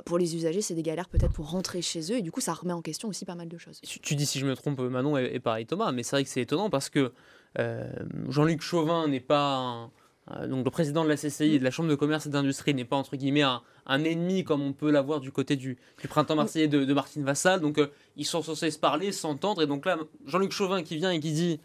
pour 0.06 0.18
les 0.18 0.34
usagers, 0.34 0.62
c'est 0.62 0.76
des 0.76 0.82
galères 0.82 1.10
peut-être 1.10 1.34
pour 1.34 1.50
rentrer 1.50 1.82
chez 1.82 2.00
eux, 2.14 2.20
et 2.20 2.22
du 2.22 2.32
coup, 2.32 2.40
ça 2.40 2.54
remet 2.54 2.72
en 2.72 2.82
question 2.82 3.10
aussi 3.10 3.26
pas 3.26 3.36
mal 3.36 3.50
de 3.50 3.58
choses. 3.58 3.82
Tu, 3.82 4.16
dis 4.16 4.26
si 4.26 4.40
je 4.40 4.46
me 4.46 4.56
trompe, 4.56 4.80
Manon, 4.80 5.18
et, 5.18 5.32
et 5.34 5.40
pareil 5.42 5.66
Thomas, 5.66 5.92
mais 5.92 6.04
c'est 6.04 6.16
vrai 6.16 6.24
que 6.24 6.29
c'est 6.30 6.42
étonnant 6.42 6.70
parce 6.70 6.90
que 6.90 7.12
euh, 7.60 7.92
Jean-Luc 8.30 8.62
Chauvin 8.62 9.08
n'est 9.08 9.20
pas 9.20 9.90
euh, 10.32 10.48
donc 10.48 10.64
le 10.64 10.72
président 10.72 11.04
de 11.04 11.10
la 11.10 11.16
CCI 11.16 11.56
et 11.56 11.60
de 11.60 11.64
la 11.64 11.72
Chambre 11.72 11.90
de 11.90 11.96
commerce 11.96 12.28
et 12.28 12.30
d'industrie 12.30 12.74
n'est 12.74 12.86
pas 12.86 12.96
entre 12.96 13.16
guillemets 13.16 13.42
un, 13.42 13.62
ennemi 14.04 14.44
comme 14.44 14.62
on 14.62 14.74
peut 14.74 14.92
l'avoir 14.92 15.20
du 15.20 15.32
côté 15.32 15.56
du, 15.56 15.78
printemps 16.08 16.36
marseillais 16.36 16.68
de, 16.68 16.94
Martine 16.94 17.24
Vassal. 17.24 17.60
Donc 17.60 17.80
euh, 17.80 17.88
ils 18.16 18.26
sont 18.26 18.42
censés 18.42 18.72
se 18.72 18.80
parler, 18.80 19.12
s'entendre. 19.12 19.64
Et 19.64 19.68
donc 19.68 19.86
là, 19.86 19.98
Jean-Luc 20.26 20.52
Chauvin 20.52 20.84
qui 20.84 20.96
vient 20.96 21.12
et 21.12 21.20
qui 21.20 21.32
dit 21.32 21.60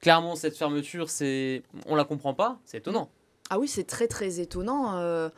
clairement 0.00 0.36
cette 0.36 0.56
fermeture, 0.56 1.10
c'est 1.10 1.62
on 1.86 1.96
la 1.96 2.04
comprend 2.04 2.34
pas, 2.34 2.58
c'est 2.64 2.78
étonnant. 2.78 3.10
Ah 3.50 3.58
oui, 3.58 3.68
c'est 3.68 3.84
très 3.84 4.06
très 4.06 4.40
étonnant. 4.40 5.30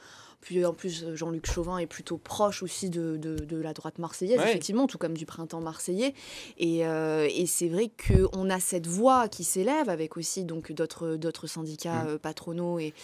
Puis 0.47 0.65
en 0.65 0.73
plus, 0.73 1.05
Jean-Luc 1.17 1.45
Chauvin 1.50 1.79
est 1.79 1.88
plutôt 1.88 2.19
proche 2.19 2.62
aussi 2.62 2.88
de, 2.88 3.17
de, 3.17 3.57
la 3.57 3.73
droite 3.73 3.99
marseillaise, 3.99 4.38
effectivement, 4.38 4.87
tout 4.87 4.97
comme 4.97 5.17
du 5.17 5.26
printemps 5.26 5.61
marseillais. 5.61 6.15
Et, 6.57 6.87
euh, 6.87 7.29
et 7.35 7.47
c'est 7.47 7.67
vrai 7.67 7.91
qu'on 8.07 8.49
a 8.49 8.61
cette 8.61 8.87
voix 8.87 9.26
qui 9.26 9.43
s'élève 9.43 9.88
avec 9.88 10.17
aussi 10.17 10.45
donc 10.45 10.71
d'autres, 10.71 11.17
d'autres 11.17 11.49
syndicats 11.49 12.05
mmh. 12.05 12.09
euh, 12.11 12.19
patronaux 12.19 12.79
et, 12.79 12.95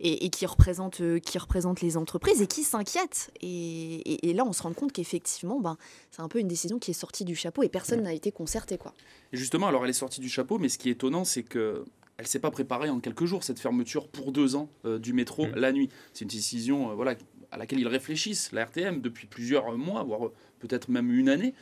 et, 0.00 0.28
qui, 0.30 0.44
représentent, 0.44 1.00
euh, 1.00 1.20
qui 1.20 1.38
représentent 1.38 1.82
les 1.82 1.96
entreprises 1.96 2.42
et 2.42 2.48
qui 2.48 2.64
s'inquiètent. 2.64 3.30
Et, 3.42 4.28
et, 4.28 4.34
là, 4.34 4.44
on 4.44 4.52
se 4.52 4.64
rend 4.64 4.72
compte 4.72 4.90
qu'effectivement, 4.90 5.60
ben, 5.60 5.76
c'est 6.10 6.22
un 6.22 6.28
peu 6.28 6.40
une 6.40 6.48
décision 6.48 6.80
qui 6.80 6.90
est 6.90 6.94
sortie 6.94 7.24
du 7.24 7.36
chapeau 7.36 7.62
et 7.62 7.68
personne 7.68 8.00
mmh. 8.00 8.04
n'a 8.04 8.12
été 8.12 8.32
concerté. 8.32 8.76
Quoi. 8.76 8.92
Et 9.32 9.36
justement, 9.36 9.68
alors 9.68 9.84
elle 9.84 9.90
est 9.90 9.92
sortie 9.92 10.20
du 10.20 10.28
chapeau, 10.28 10.58
mais 10.58 10.68
ce 10.68 10.78
qui 10.78 10.88
est 10.88 10.92
étonnant, 10.92 11.24
c'est 11.24 11.44
que 11.44 11.84
elle 12.18 12.26
s'est 12.26 12.40
pas 12.40 12.50
préparée 12.50 12.90
en 12.90 12.98
quelques 12.98 13.24
jours, 13.24 13.44
cette 13.44 13.60
fermeture 13.60 14.08
pour 14.08 14.32
deux 14.32 14.56
ans 14.56 14.68
euh, 14.84 14.98
du 14.98 15.12
métro 15.12 15.46
mmh. 15.46 15.54
la 15.54 15.72
nuit. 15.72 15.88
C'est 16.12 16.24
une 16.24 16.30
décision 16.30 16.90
euh, 16.90 16.94
voilà, 16.94 17.14
à 17.52 17.56
laquelle 17.56 17.78
ils 17.78 17.88
réfléchissent, 17.88 18.50
la 18.52 18.64
RTM, 18.64 19.00
depuis 19.00 19.28
plusieurs 19.28 19.78
mois, 19.78 20.02
voire 20.02 20.26
euh, 20.26 20.32
peut-être 20.58 20.90
même 20.90 21.12
une 21.12 21.28
année. 21.28 21.54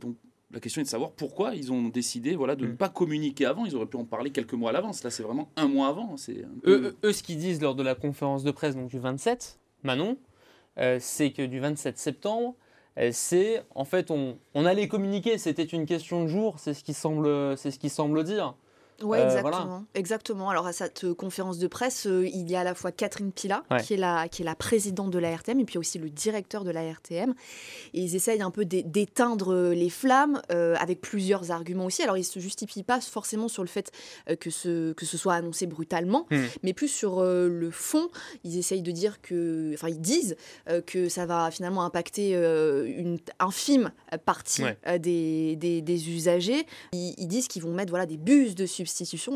donc 0.00 0.16
la 0.52 0.60
question 0.60 0.82
est 0.82 0.84
de 0.84 0.90
savoir 0.90 1.12
pourquoi 1.12 1.54
ils 1.54 1.72
ont 1.72 1.88
décidé 1.88 2.36
voilà, 2.36 2.56
de 2.56 2.66
ne 2.66 2.72
mmh. 2.72 2.76
pas 2.76 2.90
communiquer 2.90 3.46
avant. 3.46 3.64
Ils 3.64 3.74
auraient 3.74 3.86
pu 3.86 3.96
en 3.96 4.04
parler 4.04 4.30
quelques 4.30 4.52
mois 4.52 4.68
à 4.68 4.72
l'avance. 4.74 5.02
Là, 5.02 5.10
c'est 5.10 5.22
vraiment 5.22 5.50
un 5.56 5.66
mois 5.66 5.88
avant. 5.88 6.18
C'est 6.18 6.44
eux, 6.66 6.94
ce 7.02 7.22
qu'ils 7.22 7.38
disent 7.38 7.62
lors 7.62 7.74
de 7.74 7.82
la 7.82 7.94
conférence 7.94 8.44
de 8.44 8.50
presse 8.50 8.76
donc, 8.76 8.90
du 8.90 8.98
27, 8.98 9.58
Manon, 9.82 10.18
c'est 10.98 11.30
que 11.30 11.40
du 11.46 11.58
27 11.58 11.96
septembre, 11.96 12.54
c'est 13.12 13.64
en 13.74 13.86
fait 13.86 14.10
on, 14.10 14.36
on 14.52 14.66
allait 14.66 14.88
communiquer, 14.88 15.38
c'était 15.38 15.64
une 15.64 15.86
question 15.86 16.22
de 16.24 16.28
jour, 16.28 16.58
c'est 16.58 16.74
ce 16.74 16.84
qui 16.84 16.92
semble, 16.92 17.56
c'est 17.56 17.70
ce 17.70 17.78
qui 17.78 17.88
semble 17.88 18.22
dire. 18.22 18.54
Oui, 19.02 19.18
Euh, 19.18 19.24
exactement. 19.24 19.50
voilà. 19.66 19.82
exactement. 19.94 20.50
Alors, 20.50 20.66
à 20.66 20.72
cette 20.72 21.04
euh, 21.04 21.14
conférence 21.14 21.58
de 21.58 21.66
presse, 21.66 22.06
euh, 22.06 22.26
il 22.26 22.50
y 22.50 22.54
a 22.56 22.60
à 22.60 22.64
la 22.64 22.74
fois 22.74 22.92
Catherine 22.92 23.32
Pila, 23.32 23.62
Ouais. 23.70 23.82
qui, 23.82 23.94
est 23.94 23.96
la, 23.96 24.28
qui 24.28 24.42
est 24.42 24.44
la 24.44 24.54
présidente 24.54 25.10
de 25.10 25.18
la 25.18 25.30
RTM, 25.36 25.58
et 25.60 25.64
puis 25.64 25.78
aussi 25.78 25.98
le 25.98 26.08
directeur 26.10 26.64
de 26.64 26.70
la 26.70 26.82
RTM. 26.92 27.34
Et 27.94 28.00
ils 28.00 28.14
essayent 28.14 28.42
un 28.42 28.50
peu 28.50 28.64
d'é- 28.64 28.82
d'éteindre 28.82 29.70
les 29.72 29.90
flammes 29.90 30.40
avec 30.48 31.00
plusieurs 31.00 31.50
arguments 31.50 31.84
aussi. 31.86 32.02
Alors, 32.02 32.16
ils 32.16 32.20
ne 32.20 32.24
se 32.24 32.40
justifient 32.40 32.82
pas 32.82 33.00
forcément 33.00 33.48
sur 33.48 33.62
le 33.62 33.68
fait 33.68 33.90
que, 34.40 34.50
ce, 34.50 34.92
que 34.92 35.06
ce 35.06 35.16
soit 35.16 35.34
annoncé 35.34 35.66
brutalement, 35.66 36.26
Hmm. 36.30 36.44
mais 36.62 36.72
plus 36.72 36.88
sur 36.88 37.22
le 37.22 37.70
fond. 37.70 38.08
Ils 38.44 38.58
essayent 38.58 38.82
de 38.82 38.90
dire 38.92 39.20
que. 39.20 39.72
Enfin, 39.74 39.88
ils 39.88 40.00
disent 40.00 40.36
que 40.86 41.08
ça 41.08 41.26
va 41.26 41.50
finalement 41.50 41.84
impacter 41.84 42.32
une 42.34 43.18
infime 43.38 43.90
partie 44.24 44.62
Ouais. 44.64 44.98
des, 44.98 45.56
des, 45.56 45.82
des 45.82 46.10
usagers. 46.10 46.66
Ils, 46.92 47.14
ils 47.18 47.26
disent 47.28 47.48
qu'ils 47.48 47.62
vont 47.62 47.72
mettre 47.72 47.90
voilà, 47.90 48.06
des 48.06 48.16
bus 48.16 48.54
de 48.54 48.66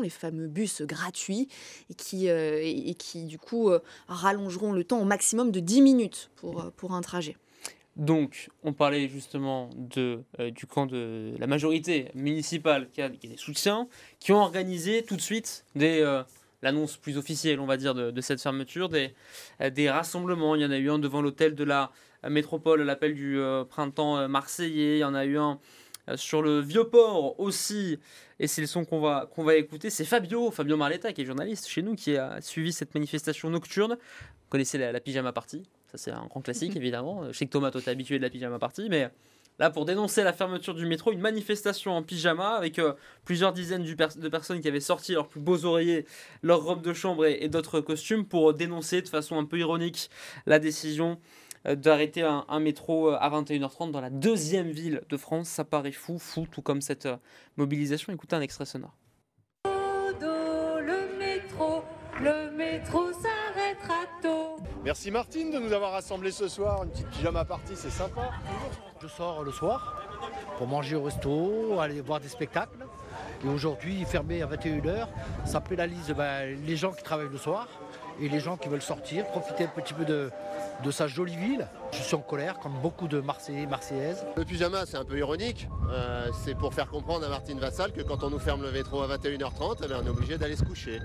les 0.01 0.09
fameux 0.09 0.47
bus 0.47 0.81
gratuits, 0.81 1.47
et 1.89 1.93
qui, 1.93 2.29
euh, 2.29 2.59
et, 2.63 2.95
qui 2.95 3.25
du 3.25 3.37
coup 3.37 3.69
euh, 3.69 3.79
rallongeront 4.07 4.71
le 4.71 4.83
temps 4.83 4.99
au 4.99 5.05
maximum 5.05 5.51
de 5.51 5.59
10 5.59 5.81
minutes 5.81 6.29
pour, 6.35 6.61
euh, 6.61 6.69
pour 6.75 6.93
un 6.93 7.01
trajet. 7.01 7.35
Donc, 7.95 8.49
on 8.63 8.73
parlait 8.73 9.07
justement 9.07 9.71
de, 9.75 10.23
du 10.51 10.67
camp 10.67 10.85
de 10.85 11.33
la 11.39 11.47
majorité 11.47 12.11
municipale 12.13 12.89
qui 12.91 13.01
a, 13.01 13.09
des 13.09 13.37
soutiens, 13.37 13.87
qui 14.19 14.31
ont 14.31 14.39
organisé 14.39 15.03
tout 15.03 15.15
de 15.15 15.21
suite 15.21 15.65
l'annonce 16.61 16.97
plus 16.97 17.17
officielle, 17.17 17.59
on 17.59 17.65
va 17.65 17.75
dire, 17.75 17.95
de, 17.95 18.21
cette 18.21 18.39
fermeture, 18.39 18.89
des, 18.89 19.15
des 19.71 19.89
rassemblements. 19.89 20.53
Il 20.53 20.61
y 20.61 20.65
en 20.65 20.69
a 20.69 20.77
eu 20.77 20.91
un 20.91 20.99
devant 20.99 21.23
l'hôtel 21.23 21.55
de 21.55 21.63
la 21.63 21.91
métropole, 22.29 22.83
l'appel 22.83 23.15
du 23.15 23.39
printemps 23.67 24.29
marseillais. 24.29 24.97
Il 24.97 24.99
y 24.99 25.03
en 25.03 25.15
a 25.15 25.25
eu 25.25 25.39
un 25.39 25.59
sur 26.15 26.41
le 26.41 26.59
Vieux-Port 26.59 27.39
aussi. 27.39 27.99
Et 28.39 28.47
c'est 28.47 28.61
le 28.61 28.67
son 28.67 28.85
qu'on 28.85 28.99
va, 28.99 29.29
qu'on 29.33 29.43
va 29.43 29.55
écouter. 29.55 29.89
C'est 29.89 30.05
Fabio, 30.05 30.51
Fabio 30.51 30.77
Marletta, 30.77 31.11
qui 31.13 31.21
est 31.21 31.25
journaliste 31.25 31.67
chez 31.67 31.81
nous, 31.81 31.95
qui 31.95 32.15
a 32.15 32.39
suivi 32.41 32.71
cette 32.71 32.93
manifestation 32.93 33.49
nocturne. 33.49 33.93
Vous 33.93 34.49
connaissez 34.49 34.77
la, 34.77 34.91
la 34.91 34.99
pyjama 34.99 35.33
party 35.33 35.63
ça, 35.91 35.97
c'est 35.97 36.11
un 36.11 36.25
grand 36.25 36.41
classique, 36.41 36.75
évidemment. 36.75 37.23
Je 37.31 37.37
sais 37.37 37.45
que 37.45 37.51
Thomas, 37.51 37.71
toi, 37.71 37.81
t'es 37.81 37.91
habitué 37.91 38.17
de 38.17 38.23
la 38.23 38.29
pyjama 38.29 38.59
party, 38.59 38.87
mais 38.89 39.09
là, 39.57 39.69
pour 39.69 39.85
dénoncer 39.85 40.23
la 40.23 40.33
fermeture 40.33 40.73
du 40.73 40.85
métro, 40.85 41.13
une 41.13 41.21
manifestation 41.21 41.95
en 41.95 42.03
pyjama 42.03 42.55
avec 42.55 42.77
euh, 42.77 42.93
plusieurs 43.23 43.53
dizaines 43.53 43.83
de 43.85 44.29
personnes 44.29 44.59
qui 44.59 44.67
avaient 44.67 44.81
sorti 44.81 45.13
leurs 45.13 45.29
plus 45.29 45.39
beaux 45.39 45.63
oreillers, 45.63 46.05
leurs 46.43 46.61
robes 46.61 46.81
de 46.81 46.93
chambre 46.93 47.25
et, 47.25 47.37
et 47.41 47.47
d'autres 47.47 47.79
costumes 47.79 48.25
pour 48.25 48.53
dénoncer 48.53 49.01
de 49.01 49.07
façon 49.07 49.39
un 49.39 49.45
peu 49.45 49.59
ironique 49.59 50.09
la 50.45 50.59
décision 50.59 51.11
euh, 51.11 51.15
d'arrêter 51.75 52.23
un, 52.23 52.45
un 52.47 52.59
métro 52.59 53.09
euh, 53.09 53.17
à 53.19 53.29
21h30 53.29 53.91
dans 53.91 54.01
la 54.01 54.09
deuxième 54.09 54.69
ville 54.69 55.01
de 55.09 55.17
France. 55.17 55.49
Ça 55.49 55.65
paraît 55.65 55.91
fou, 55.91 56.17
fou, 56.17 56.47
tout 56.49 56.61
comme 56.61 56.81
cette 56.81 57.05
euh, 57.05 57.17
mobilisation. 57.57 58.13
Écoutez 58.13 58.35
un 58.35 58.41
extrait 58.41 58.65
sonore. 58.65 58.95
Le 59.65 61.17
métro, 61.19 61.83
le 62.21 62.51
métro 62.51 63.11
s'arrêtera 63.11 64.05
tôt. 64.21 64.57
Merci 64.83 65.11
Martine 65.11 65.51
de 65.51 65.59
nous 65.59 65.73
avoir 65.73 65.91
rassemblés 65.91 66.31
ce 66.31 66.47
soir. 66.47 66.83
Une 66.83 66.91
petite 66.91 67.09
pyjama 67.09 67.43
party, 67.43 67.73
c'est 67.75 67.89
sympa. 67.89 68.31
Je 69.01 69.07
sors 69.07 69.43
le 69.43 69.51
soir 69.51 70.01
pour 70.57 70.67
manger 70.67 70.95
au 70.95 71.03
resto, 71.03 71.79
aller 71.79 72.01
voir 72.01 72.19
des 72.19 72.29
spectacles. 72.29 72.85
Et 73.43 73.47
aujourd'hui, 73.47 74.03
fermé 74.05 74.41
à 74.41 74.47
21h, 74.47 75.07
ça 75.45 75.61
pénalise 75.61 76.13
ben, 76.15 76.57
les 76.65 76.75
gens 76.75 76.91
qui 76.91 77.03
travaillent 77.03 77.29
le 77.29 77.37
soir 77.37 77.67
et 78.19 78.29
les 78.29 78.39
gens 78.39 78.57
qui 78.57 78.69
veulent 78.69 78.81
sortir, 78.81 79.25
profiter 79.27 79.65
un 79.65 79.67
petit 79.67 79.93
peu 79.93 80.05
de, 80.05 80.31
de 80.83 80.91
sa 80.91 81.07
jolie 81.07 81.35
ville. 81.35 81.67
Je 81.91 81.97
suis 81.97 82.15
en 82.15 82.21
colère, 82.21 82.59
comme 82.59 82.73
beaucoup 82.81 83.07
de 83.07 83.19
Marseillais, 83.19 83.65
Marseillaises. 83.65 84.25
Le 84.35 84.45
pyjama, 84.45 84.85
c'est 84.85 84.97
un 84.97 85.05
peu 85.05 85.17
ironique. 85.17 85.67
Euh, 85.91 86.29
c'est 86.43 86.55
pour 86.55 86.73
faire 86.73 86.87
comprendre 86.89 87.25
à 87.25 87.29
Martine 87.29 87.59
Vassal 87.59 87.91
que 87.91 88.01
quand 88.01 88.23
on 88.23 88.29
nous 88.29 88.39
ferme 88.39 88.61
le 88.61 88.71
métro 88.71 89.01
à 89.01 89.07
21h30, 89.07 89.77
eh 89.83 89.87
bien, 89.87 89.97
on 90.01 90.05
est 90.05 90.09
obligé 90.09 90.37
d'aller 90.37 90.55
se 90.55 90.63
coucher. 90.63 90.99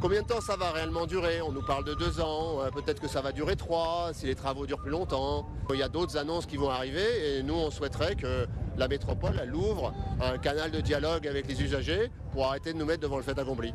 Combien 0.00 0.22
de 0.22 0.26
temps 0.26 0.40
ça 0.40 0.56
va 0.56 0.70
réellement 0.72 1.06
durer? 1.06 1.40
On 1.40 1.52
nous 1.52 1.64
parle 1.64 1.84
de 1.84 1.94
deux 1.94 2.20
ans, 2.20 2.60
euh, 2.60 2.70
peut-être 2.70 3.00
que 3.00 3.08
ça 3.08 3.22
va 3.22 3.32
durer 3.32 3.56
trois, 3.56 4.10
si 4.12 4.26
les 4.26 4.34
travaux 4.34 4.66
durent 4.66 4.82
plus 4.82 4.90
longtemps. 4.90 5.46
Il 5.72 5.78
y 5.78 5.82
a 5.82 5.88
d'autres 5.88 6.16
annonces 6.16 6.46
qui 6.46 6.56
vont 6.56 6.70
arriver 6.70 7.38
et 7.38 7.42
nous 7.42 7.54
on 7.54 7.70
souhaiterait 7.70 8.14
que 8.14 8.46
la 8.76 8.88
métropole 8.88 9.40
ouvre 9.54 9.94
un 10.20 10.38
canal 10.38 10.70
de 10.70 10.80
dialogue 10.80 11.26
avec 11.26 11.48
les 11.48 11.62
usagers 11.62 12.10
pour 12.32 12.46
arrêter 12.46 12.72
de 12.72 12.78
nous 12.78 12.84
mettre 12.84 13.00
devant 13.00 13.16
le 13.16 13.22
fait 13.22 13.38
accompli. 13.38 13.72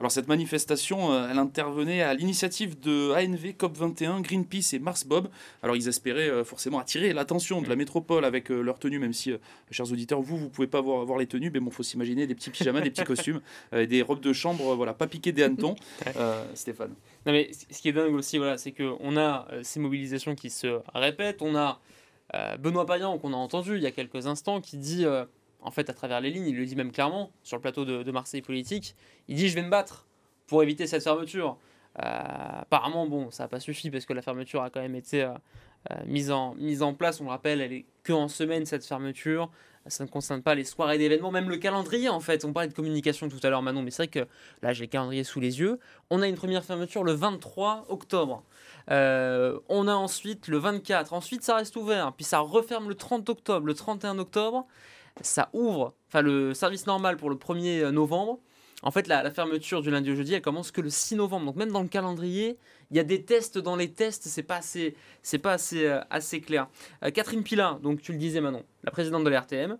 Alors 0.00 0.10
cette 0.10 0.28
manifestation, 0.28 1.12
euh, 1.12 1.28
elle 1.30 1.38
intervenait 1.38 2.00
à 2.00 2.14
l'initiative 2.14 2.80
de 2.80 3.12
ANV 3.12 3.52
COP21, 3.52 4.22
Greenpeace 4.22 4.72
et 4.72 4.78
Mars 4.78 5.04
Bob. 5.04 5.28
Alors 5.62 5.76
ils 5.76 5.88
espéraient 5.88 6.30
euh, 6.30 6.42
forcément 6.42 6.78
attirer 6.78 7.12
l'attention 7.12 7.60
de 7.60 7.68
la 7.68 7.76
métropole 7.76 8.24
avec 8.24 8.50
euh, 8.50 8.62
leurs 8.62 8.78
tenues, 8.78 8.98
même 8.98 9.12
si, 9.12 9.34
chers 9.70 9.92
auditeurs, 9.92 10.22
vous, 10.22 10.38
vous 10.38 10.48
pouvez 10.48 10.68
pas 10.68 10.80
voir, 10.80 11.04
voir 11.04 11.18
les 11.18 11.26
tenues, 11.26 11.50
mais 11.52 11.60
bon, 11.60 11.70
faut 11.70 11.82
s'imaginer 11.82 12.26
des 12.26 12.34
petits 12.34 12.48
pyjamas, 12.48 12.80
des 12.80 12.90
petits 12.90 13.04
costumes, 13.04 13.42
et 13.76 13.86
des 13.86 14.00
robes 14.00 14.20
de 14.20 14.32
chambre, 14.32 14.74
voilà, 14.74 14.94
pas 14.94 15.06
piquées 15.06 15.32
des 15.32 15.42
hannetons. 15.42 15.76
Euh, 16.16 16.44
Stéphane. 16.54 16.94
Non 17.26 17.32
mais 17.32 17.50
ce 17.52 17.82
qui 17.82 17.90
est 17.90 17.92
dingue 17.92 18.14
aussi, 18.14 18.38
voilà, 18.38 18.56
c'est 18.56 18.72
qu'on 18.72 19.18
a 19.18 19.48
ces 19.62 19.80
mobilisations 19.80 20.34
qui 20.34 20.48
se 20.48 20.80
répètent. 20.94 21.42
On 21.42 21.54
a 21.54 21.78
Benoît 22.58 22.86
Payan, 22.86 23.18
qu'on 23.18 23.34
a 23.34 23.36
entendu 23.36 23.76
il 23.76 23.82
y 23.82 23.86
a 23.86 23.90
quelques 23.90 24.26
instants, 24.26 24.62
qui 24.62 24.78
dit, 24.78 25.04
euh, 25.04 25.26
en 25.62 25.70
fait, 25.70 25.90
à 25.90 25.94
travers 25.94 26.20
les 26.20 26.30
lignes, 26.30 26.48
il 26.48 26.56
le 26.56 26.64
dit 26.64 26.76
même 26.76 26.92
clairement, 26.92 27.30
sur 27.42 27.56
le 27.56 27.60
plateau 27.60 27.84
de, 27.84 28.10
Marseille 28.10 28.42
Politique, 28.42 28.94
il 29.28 29.36
dit 29.36 29.48
«je 29.50 29.54
vais 29.54 29.62
me 29.62 29.70
battre 29.70 30.06
pour 30.46 30.62
éviter 30.62 30.86
cette 30.86 31.04
fermeture 31.04 31.58
Euh, 31.98 32.60
Apparemment, 32.62 33.06
bon, 33.06 33.30
ça 33.30 33.44
n'a 33.44 33.48
pas 33.48 33.60
suffi 33.60 33.90
parce 33.90 34.06
que 34.06 34.12
la 34.12 34.22
fermeture 34.22 34.62
a 34.62 34.70
quand 34.70 34.80
même 34.80 34.94
été 34.94 35.22
euh, 35.22 35.30
euh, 35.90 35.96
mise, 36.06 36.30
en, 36.30 36.54
mise 36.54 36.82
en 36.82 36.94
place. 36.94 37.20
On 37.20 37.24
le 37.24 37.30
rappelle, 37.30 37.60
elle 37.60 37.72
est 37.72 37.84
que 38.04 38.12
en 38.12 38.28
semaine, 38.28 38.64
cette 38.66 38.84
fermeture. 38.86 39.50
Ça 39.86 40.04
ne 40.04 40.08
concerne 40.08 40.42
pas 40.42 40.54
les 40.54 40.64
soirées 40.64 40.98
d'événements, 40.98 41.30
même 41.30 41.48
le 41.48 41.56
calendrier 41.56 42.10
en 42.10 42.20
fait. 42.20 42.44
On 42.44 42.52
parlait 42.52 42.68
de 42.68 42.74
communication 42.74 43.28
tout 43.28 43.40
à 43.42 43.48
l'heure, 43.48 43.62
Manon, 43.62 43.82
mais 43.82 43.90
c'est 43.90 44.02
vrai 44.04 44.08
que 44.08 44.28
là 44.62 44.74
j'ai 44.74 44.84
le 44.84 44.90
calendrier 44.90 45.24
sous 45.24 45.40
les 45.40 45.58
yeux. 45.58 45.80
On 46.10 46.20
a 46.20 46.28
une 46.28 46.36
première 46.36 46.62
fermeture 46.62 47.02
le 47.02 47.12
23 47.12 47.86
octobre. 47.88 48.44
On 48.88 49.88
a 49.88 49.94
ensuite 49.94 50.48
le 50.48 50.58
24. 50.58 51.14
Ensuite, 51.14 51.42
ça 51.42 51.56
reste 51.56 51.76
ouvert. 51.76 52.12
Puis 52.12 52.24
ça 52.24 52.40
referme 52.40 52.90
le 52.90 52.94
30 52.94 53.30
octobre, 53.30 53.66
le 53.66 53.74
31 53.74 54.18
octobre. 54.18 54.66
Ça 55.20 55.50
ouvre, 55.52 55.94
enfin 56.08 56.22
le 56.22 56.54
service 56.54 56.86
normal 56.86 57.16
pour 57.16 57.30
le 57.30 57.36
1er 57.36 57.88
novembre. 57.90 58.40
En 58.82 58.90
fait, 58.90 59.06
la, 59.08 59.22
la 59.22 59.30
fermeture 59.30 59.82
du 59.82 59.90
lundi 59.90 60.10
au 60.10 60.14
jeudi, 60.14 60.32
elle 60.34 60.40
commence 60.40 60.70
que 60.70 60.80
le 60.80 60.88
6 60.88 61.16
novembre. 61.16 61.46
Donc 61.46 61.56
même 61.56 61.70
dans 61.70 61.82
le 61.82 61.88
calendrier, 61.88 62.56
il 62.90 62.96
y 62.96 63.00
a 63.00 63.04
des 63.04 63.22
tests 63.24 63.58
dans 63.58 63.76
les 63.76 63.92
tests. 63.92 64.24
C'est 64.26 64.42
pas 64.42 64.56
assez, 64.56 64.94
c'est 65.22 65.38
pas 65.38 65.52
assez, 65.52 65.86
euh, 65.86 66.00
assez 66.08 66.40
clair. 66.40 66.68
Euh, 67.04 67.10
Catherine 67.10 67.42
Pila, 67.42 67.78
donc 67.82 68.00
tu 68.00 68.12
le 68.12 68.18
disais 68.18 68.40
Manon, 68.40 68.64
la 68.84 68.90
présidente 68.90 69.24
de 69.24 69.30
l'RTM, 69.30 69.76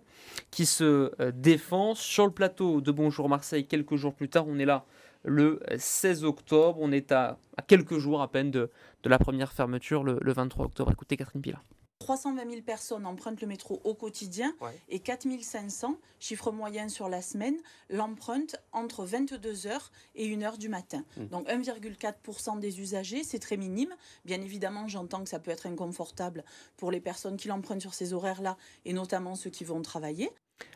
qui 0.51 0.65
se 0.65 1.11
euh, 1.19 1.31
défend 1.33 1.95
sur 1.95 2.25
le 2.25 2.31
plateau 2.31 2.79
de 2.79 2.91
Bonjour 2.91 3.27
Marseille 3.27 3.65
quelques 3.65 3.95
jours 3.95 4.13
plus 4.13 4.29
tard. 4.29 4.45
On 4.47 4.59
est 4.59 4.65
là 4.65 4.85
le 5.23 5.59
16 5.77 6.23
octobre. 6.23 6.77
On 6.79 6.91
est 6.91 7.11
à, 7.11 7.39
quelques 7.67 7.97
jours 7.97 8.21
à 8.21 8.29
peine 8.29 8.51
de, 8.51 8.69
la 9.03 9.17
première 9.17 9.51
fermeture 9.51 10.03
le, 10.03 10.19
le 10.21 10.33
23 10.33 10.65
octobre. 10.65 10.91
Écoutez 10.91 11.17
Catherine 11.17 11.41
Pila. 11.41 11.59
320 12.01 12.49
000 12.49 12.61
personnes 12.63 13.05
empruntent 13.05 13.41
le 13.41 13.47
métro 13.47 13.79
au 13.83 13.93
quotidien 13.93 14.53
Ouais. 14.59 14.75
et 14.89 14.99
4 14.99 15.27
500, 15.39 15.97
chiffre 16.19 16.51
moyen 16.51 16.89
sur 16.89 17.09
la 17.09 17.21
semaine, 17.21 17.55
l'empruntent 17.91 18.55
entre 18.71 19.05
22h 19.05 19.69
et 20.15 20.27
1h 20.27 20.57
du 20.57 20.67
matin. 20.67 21.03
Mm. 21.17 21.25
Donc 21.27 21.47
1,4% 21.47 22.59
des 22.59 22.79
usagers, 22.81 23.23
c'est 23.23 23.37
très 23.37 23.55
minime. 23.55 23.93
Bien 24.25 24.41
évidemment, 24.41 24.87
j'entends 24.87 25.23
que 25.23 25.29
ça 25.29 25.37
peut 25.39 25.51
être 25.51 25.67
inconfortable 25.67 26.43
pour 26.75 26.89
les 26.91 26.99
personnes 26.99 27.37
qui 27.37 27.47
l'empruntent 27.47 27.81
sur 27.81 27.93
ces 27.93 28.13
horaires-là 28.13 28.57
et 28.85 28.93
notamment 28.93 29.35
ceux 29.35 29.51
qui 29.51 29.63
vont 29.63 29.81
travailler. 29.83 30.31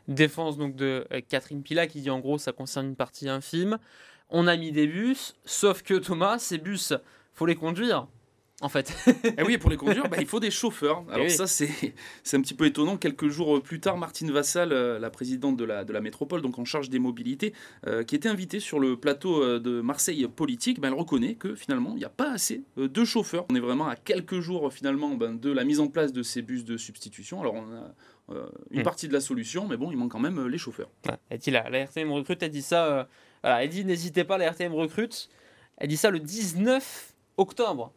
Défense 0.07 0.57
donc 0.57 0.75
de 0.75 1.07
euh, 1.11 1.21
Catherine 1.27 1.63
Pila 1.63 1.87
qui 1.87 2.01
dit 2.01 2.09
en 2.11 2.19
gros 2.19 2.37
ça 2.37 2.51
concerne 2.51 2.87
une 2.87 2.95
partie 2.95 3.29
infime. 3.29 3.79
On 4.29 4.45
a 4.47 4.57
mis 4.57 4.71
des 4.71 4.85
bus, 4.87 5.35
sauf 5.45 5.81
que 5.81 5.95
Thomas, 5.95 6.37
ces 6.39 6.59
bus, 6.59 6.93
faut 7.33 7.45
les 7.47 7.55
conduire. 7.55 8.07
En 8.61 8.69
fait. 8.69 8.93
Et 9.37 9.43
oui, 9.43 9.57
pour 9.57 9.69
les 9.69 9.75
conduire, 9.75 10.07
bah, 10.09 10.15
il 10.19 10.25
faut 10.25 10.39
des 10.39 10.49
chauffeurs. 10.49 11.03
Alors 11.11 11.25
oui. 11.25 11.29
ça, 11.31 11.45
c'est 11.45 11.69
c'est 12.23 12.37
un 12.37 12.41
petit 12.41 12.53
peu 12.53 12.65
étonnant. 12.65 12.95
Quelques 12.95 13.27
jours 13.27 13.61
plus 13.61 13.81
tard, 13.81 13.97
Martine 13.97 14.31
Vassal, 14.31 14.71
euh, 14.71 14.97
la 14.97 15.09
présidente 15.09 15.57
de 15.57 15.65
la, 15.65 15.83
de 15.83 15.91
la 15.91 15.99
métropole, 15.99 16.41
donc 16.41 16.57
en 16.57 16.63
charge 16.63 16.89
des 16.89 16.97
mobilités, 16.99 17.53
euh, 17.85 18.03
qui 18.05 18.15
était 18.15 18.29
invitée 18.29 18.61
sur 18.61 18.79
le 18.79 18.95
plateau 18.97 19.43
euh, 19.43 19.59
de 19.59 19.81
Marseille 19.81 20.25
Politique, 20.33 20.79
bah, 20.79 20.87
elle 20.87 20.93
reconnaît 20.93 21.35
que 21.35 21.53
finalement, 21.53 21.91
il 21.95 21.97
n'y 21.99 22.05
a 22.05 22.09
pas 22.09 22.31
assez 22.31 22.63
de 22.77 23.03
chauffeurs. 23.03 23.45
On 23.51 23.55
est 23.55 23.59
vraiment 23.59 23.87
à 23.89 23.97
quelques 23.97 24.39
jours 24.39 24.71
finalement 24.71 25.15
ben, 25.15 25.33
de 25.35 25.51
la 25.51 25.65
mise 25.65 25.81
en 25.81 25.87
place 25.87 26.13
de 26.13 26.23
ces 26.23 26.41
bus 26.41 26.63
de 26.63 26.77
substitution. 26.77 27.41
Alors 27.41 27.55
on 27.55 27.73
a 27.73 27.93
euh, 28.33 28.47
une 28.71 28.79
Hmm. 28.79 28.83
partie 28.83 29.07
de 29.09 29.13
la 29.13 29.19
solution, 29.21 29.67
mais 29.67 29.75
bon, 29.75 29.91
il 29.91 29.97
manque 29.97 30.11
quand 30.11 30.19
même 30.19 30.47
les 30.47 30.57
chauffeurs. 30.57 30.89
Ouais, 31.07 31.15
Elle 31.29 31.39
dit 31.39 31.51
la, 31.51 31.69
la 31.69 31.83
RTM 31.85 32.09
recrute, 32.11 32.41
elle 32.41 32.51
dit 32.51 32.61
ça. 32.61 32.85
euh, 32.85 33.03
voilà, 33.43 33.63
elle 33.65 33.69
dit 33.69 33.83
n'hésitez 33.83 34.23
pas, 34.23 34.37
la 34.37 34.49
RTM 34.49 34.73
recrute. 34.73 35.29
Elle 35.77 35.89
dit 35.89 35.97
ça 35.97 36.09
le 36.09 36.19
19 36.19 37.13
octobre. 37.37 37.91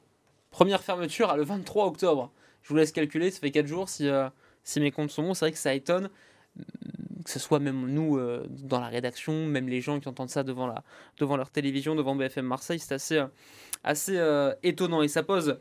Première 0.58 0.82
fermeture 0.82 1.30
à 1.30 1.36
le 1.36 1.44
23 1.44 1.86
octobre. 1.86 2.32
Je 2.62 2.70
vous 2.70 2.74
laisse 2.74 2.90
calculer, 2.90 3.30
ça 3.30 3.38
fait 3.38 3.52
4 3.52 3.68
jours 3.68 3.88
si, 3.88 4.08
euh, 4.08 4.28
si 4.64 4.80
mes 4.80 4.90
comptes 4.90 5.12
sont 5.12 5.22
bons. 5.22 5.34
C'est 5.34 5.44
vrai 5.44 5.52
que 5.52 5.58
ça 5.58 5.72
étonne 5.72 6.10
mm, 6.56 7.22
que 7.24 7.30
ce 7.30 7.38
soit 7.38 7.60
même 7.60 7.86
nous 7.86 8.18
euh, 8.18 8.44
dans 8.48 8.80
la 8.80 8.88
rédaction, 8.88 9.46
même 9.46 9.68
les 9.68 9.80
gens 9.80 10.00
qui 10.00 10.08
entendent 10.08 10.30
ça 10.30 10.42
devant, 10.42 10.66
la, 10.66 10.82
devant 11.18 11.36
leur 11.36 11.50
télévision, 11.50 11.94
devant 11.94 12.16
BFM 12.16 12.44
Marseille, 12.44 12.80
c'est 12.80 12.92
assez, 12.92 13.18
euh, 13.18 13.28
assez 13.84 14.20
étonnant. 14.64 15.00
Et 15.02 15.06
ça 15.06 15.22
pose, 15.22 15.60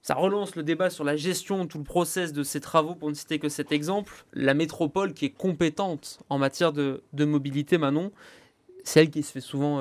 ça 0.00 0.14
relance 0.14 0.54
le 0.54 0.62
débat 0.62 0.90
sur 0.90 1.02
la 1.02 1.16
gestion, 1.16 1.66
tout 1.66 1.78
le 1.78 1.84
process 1.84 2.32
de 2.32 2.44
ces 2.44 2.60
travaux, 2.60 2.94
pour 2.94 3.08
ne 3.08 3.14
citer 3.14 3.40
que 3.40 3.48
cet 3.48 3.72
exemple. 3.72 4.12
La 4.32 4.54
métropole 4.54 5.12
qui 5.12 5.24
est 5.24 5.36
compétente 5.36 6.20
en 6.28 6.38
matière 6.38 6.72
de, 6.72 7.02
mobilité, 7.18 7.78
Manon, 7.78 8.12
c'est 8.84 9.00
elle 9.00 9.10
qui 9.10 9.24
se 9.24 9.32
fait 9.32 9.40
souvent 9.40 9.80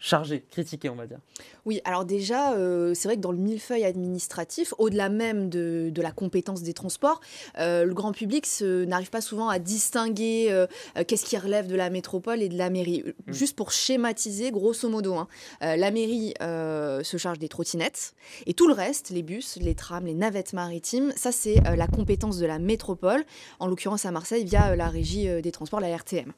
chargée, 0.00 0.42
critiquée, 0.50 0.88
on 0.88 0.96
va 0.96 1.06
dire. 1.06 1.18
Oui, 1.66 1.80
alors 1.84 2.06
déjà, 2.06 2.54
euh, 2.54 2.94
c'est 2.94 3.06
vrai 3.06 3.16
que 3.16 3.20
dans 3.20 3.32
le 3.32 3.38
millefeuille 3.38 3.84
administratif, 3.84 4.72
au-delà 4.78 5.10
même 5.10 5.50
de, 5.50 5.90
de 5.92 6.02
la 6.02 6.10
compétence 6.10 6.62
des 6.62 6.72
transports, 6.72 7.20
euh, 7.58 7.84
le 7.84 7.92
grand 7.92 8.12
public 8.12 8.46
n'arrive 8.62 9.10
pas 9.10 9.20
souvent 9.20 9.48
à 9.48 9.58
distinguer 9.58 10.48
euh, 10.50 10.66
qu'est-ce 11.06 11.26
qui 11.26 11.36
relève 11.36 11.66
de 11.66 11.76
la 11.76 11.90
métropole 11.90 12.40
et 12.40 12.48
de 12.48 12.56
la 12.56 12.70
mairie. 12.70 13.04
Mm. 13.26 13.32
Juste 13.32 13.56
pour 13.56 13.72
schématiser, 13.72 14.50
grosso 14.50 14.88
modo, 14.88 15.14
hein, 15.14 15.28
la 15.60 15.90
mairie 15.90 16.32
se 16.40 17.16
charge 17.18 17.38
des 17.38 17.48
trottinettes 17.48 18.14
et 18.46 18.54
tout 18.54 18.68
le 18.68 18.74
reste, 18.74 19.10
les 19.10 19.22
bus, 19.22 19.58
les 19.60 19.74
trams, 19.74 20.06
les 20.06 20.14
navettes 20.14 20.54
maritimes, 20.54 21.12
ça 21.16 21.30
c'est 21.32 21.56
la 21.76 21.86
compétence 21.86 22.38
de 22.38 22.46
la 22.46 22.58
métropole, 22.58 23.24
en 23.58 23.66
l'occurrence 23.66 24.06
à 24.06 24.10
Marseille 24.10 24.44
via 24.44 24.74
la 24.76 24.88
régie 24.88 25.28
des 25.42 25.52
transports, 25.52 25.80
la 25.80 25.94
RTM. 25.94 26.32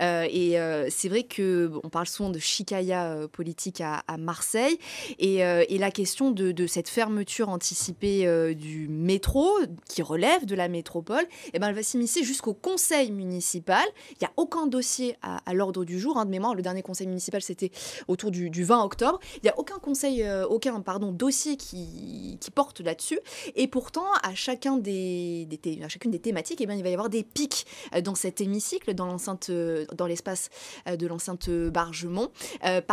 Et 0.00 0.56
c'est 0.90 1.08
vrai 1.08 1.22
que 1.22 1.72
on 1.82 1.88
parle 1.88 2.06
souvent 2.06 2.30
de 2.30 2.38
chicaya 2.38 3.05
euh, 3.06 3.28
politique 3.28 3.80
à, 3.80 4.02
Marseille. 4.18 4.78
Et, 5.18 5.44
euh, 5.44 5.64
et 5.68 5.78
la 5.78 5.90
question 5.90 6.30
de, 6.30 6.66
cette 6.66 6.88
fermeture 6.88 7.48
anticipée 7.48 8.26
euh, 8.26 8.54
du 8.54 8.88
métro, 8.88 9.48
qui 9.88 10.02
relève 10.02 10.46
de 10.46 10.54
la 10.54 10.68
métropole, 10.68 11.24
eh 11.52 11.58
ben, 11.58 11.68
elle 11.68 11.74
va 11.74 11.82
s'immiscer 11.82 12.24
jusqu'au 12.24 12.54
conseil 12.54 13.10
municipal. 13.10 13.84
Il 14.12 14.16
n'y 14.22 14.26
a 14.26 14.32
aucun 14.36 14.66
dossier 14.66 15.16
à, 15.22 15.54
l'ordre 15.54 15.84
du 15.84 15.98
jour. 15.98 16.18
hein, 16.18 16.24
de 16.24 16.30
mémoire, 16.30 16.54
le 16.54 16.62
dernier 16.62 16.82
conseil 16.82 17.06
municipal, 17.06 17.42
c'était 17.42 17.70
autour 18.08 18.30
du, 18.30 18.50
du 18.50 18.64
20 18.64 18.82
octobre. 18.82 19.18
Il 19.36 19.40
n'y 19.44 19.50
a 19.50 19.58
aucun 19.58 19.78
conseil, 19.78 20.24
aucun 20.48 20.80
pardon, 20.80 21.12
dossier 21.12 21.56
qui, 21.56 22.38
porte 22.54 22.80
là-dessus. 22.80 23.20
Et 23.54 23.66
pourtant, 23.66 24.06
à, 24.22 24.34
chacun 24.34 24.76
des, 24.78 25.46
chacune 25.88 26.10
des 26.10 26.20
thématiques, 26.20 26.60
eh 26.60 26.66
ben, 26.66 26.74
il 26.74 26.82
va 26.82 26.88
y 26.88 26.94
avoir 26.94 27.10
des 27.10 27.22
pics 27.22 27.66
dans 28.02 28.14
cet 28.14 28.40
hémicycle, 28.40 28.94
dans 28.94 30.06
l'espace 30.06 30.48
de 30.86 31.06
l'enceinte 31.06 31.50
Bargemont, 31.50 32.30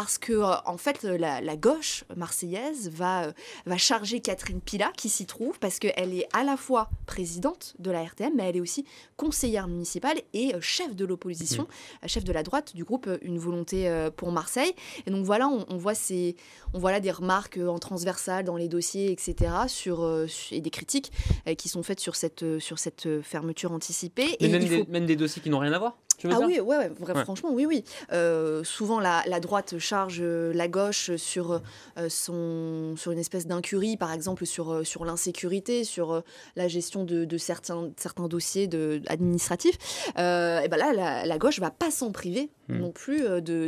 parce 0.03 0.17
que 0.17 0.33
euh, 0.33 0.55
en 0.65 0.75
fait, 0.75 1.03
la, 1.03 1.39
la 1.39 1.55
gauche 1.55 2.03
marseillaise 2.13 2.89
va, 2.89 3.27
euh, 3.27 3.31
va 3.65 3.77
charger 3.77 4.19
Catherine 4.19 4.59
Pila, 4.59 4.91
qui 4.97 5.07
s'y 5.07 5.25
trouve, 5.25 5.59
parce 5.59 5.79
qu'elle 5.79 6.13
est 6.13 6.27
à 6.33 6.43
la 6.43 6.57
fois 6.57 6.89
présidente 7.05 7.73
de 7.79 7.89
la 7.89 8.03
RTM, 8.03 8.33
mais 8.35 8.43
elle 8.43 8.57
est 8.57 8.59
aussi 8.59 8.85
conseillère 9.15 9.69
municipale 9.69 10.17
et 10.33 10.55
euh, 10.55 10.59
chef 10.59 10.93
de 10.93 11.05
l'opposition, 11.05 11.69
euh, 12.03 12.07
chef 12.09 12.25
de 12.25 12.33
la 12.33 12.43
droite 12.43 12.75
du 12.75 12.83
groupe 12.83 13.07
euh, 13.07 13.17
Une 13.21 13.39
volonté 13.39 13.87
euh, 13.87 14.11
pour 14.11 14.33
Marseille. 14.33 14.73
Et 15.07 15.11
donc 15.11 15.23
voilà, 15.23 15.47
on, 15.47 15.65
on 15.69 15.77
voit, 15.77 15.95
ces, 15.95 16.35
on 16.73 16.79
voit 16.79 16.91
là 16.91 16.99
des 16.99 17.11
remarques 17.11 17.57
euh, 17.57 17.69
en 17.69 17.79
transversal 17.79 18.43
dans 18.43 18.57
les 18.57 18.67
dossiers, 18.67 19.09
etc., 19.09 19.53
sur, 19.67 20.03
euh, 20.03 20.27
et 20.51 20.59
des 20.59 20.69
critiques 20.69 21.13
euh, 21.47 21.55
qui 21.55 21.69
sont 21.69 21.81
faites 21.81 22.01
sur 22.01 22.17
cette, 22.17 22.43
euh, 22.43 22.59
sur 22.59 22.77
cette 22.77 23.05
euh, 23.05 23.21
fermeture 23.21 23.71
anticipée. 23.71 24.35
Mais 24.41 24.47
et 24.47 24.51
même, 24.51 24.61
il 24.63 24.69
des, 24.69 24.79
faut 24.79 24.91
même 24.91 25.05
des 25.05 25.15
dossiers 25.15 25.41
qui 25.41 25.49
n'ont 25.49 25.59
rien 25.59 25.71
à 25.71 25.79
voir? 25.79 25.97
Tu 26.17 26.27
veux 26.27 26.33
ah 26.33 26.37
dire 26.37 26.47
oui, 26.47 26.59
ouais, 26.59 26.77
ouais, 26.77 26.89
vrai- 26.99 27.13
Ouais. 27.13 27.23
franchement, 27.23 27.49
oui, 27.51 27.65
oui. 27.65 27.83
Euh, 28.11 28.63
souvent, 28.63 28.99
la, 28.99 29.23
la 29.27 29.39
droite 29.39 29.77
charge 29.79 30.19
euh, 30.21 30.53
la 30.53 30.67
gauche 30.67 31.15
sur, 31.15 31.61
euh, 31.97 32.09
son, 32.09 32.95
sur 32.97 33.11
une 33.11 33.19
espèce 33.19 33.47
d'incurie, 33.47 33.97
par 33.97 34.11
exemple 34.13 34.45
sur, 34.45 34.85
sur 34.85 35.05
l'insécurité, 35.05 35.83
sur 35.83 36.11
euh, 36.13 36.21
la 36.55 36.67
gestion 36.67 37.03
de, 37.03 37.25
de 37.25 37.37
certains, 37.37 37.89
certains 37.97 38.27
dossiers 38.27 38.67
de, 38.67 39.01
administratifs. 39.07 39.77
Et 40.09 40.67
ben 40.69 40.77
là, 40.77 40.93
la, 40.93 41.25
la 41.25 41.37
gauche 41.37 41.59
va 41.59 41.71
pas 41.71 41.91
s'en 41.91 42.11
priver 42.11 42.49
Hmm. 42.69 42.77
non 42.77 42.91
plus 42.91 43.25
euh, 43.25 43.41
de, 43.41 43.67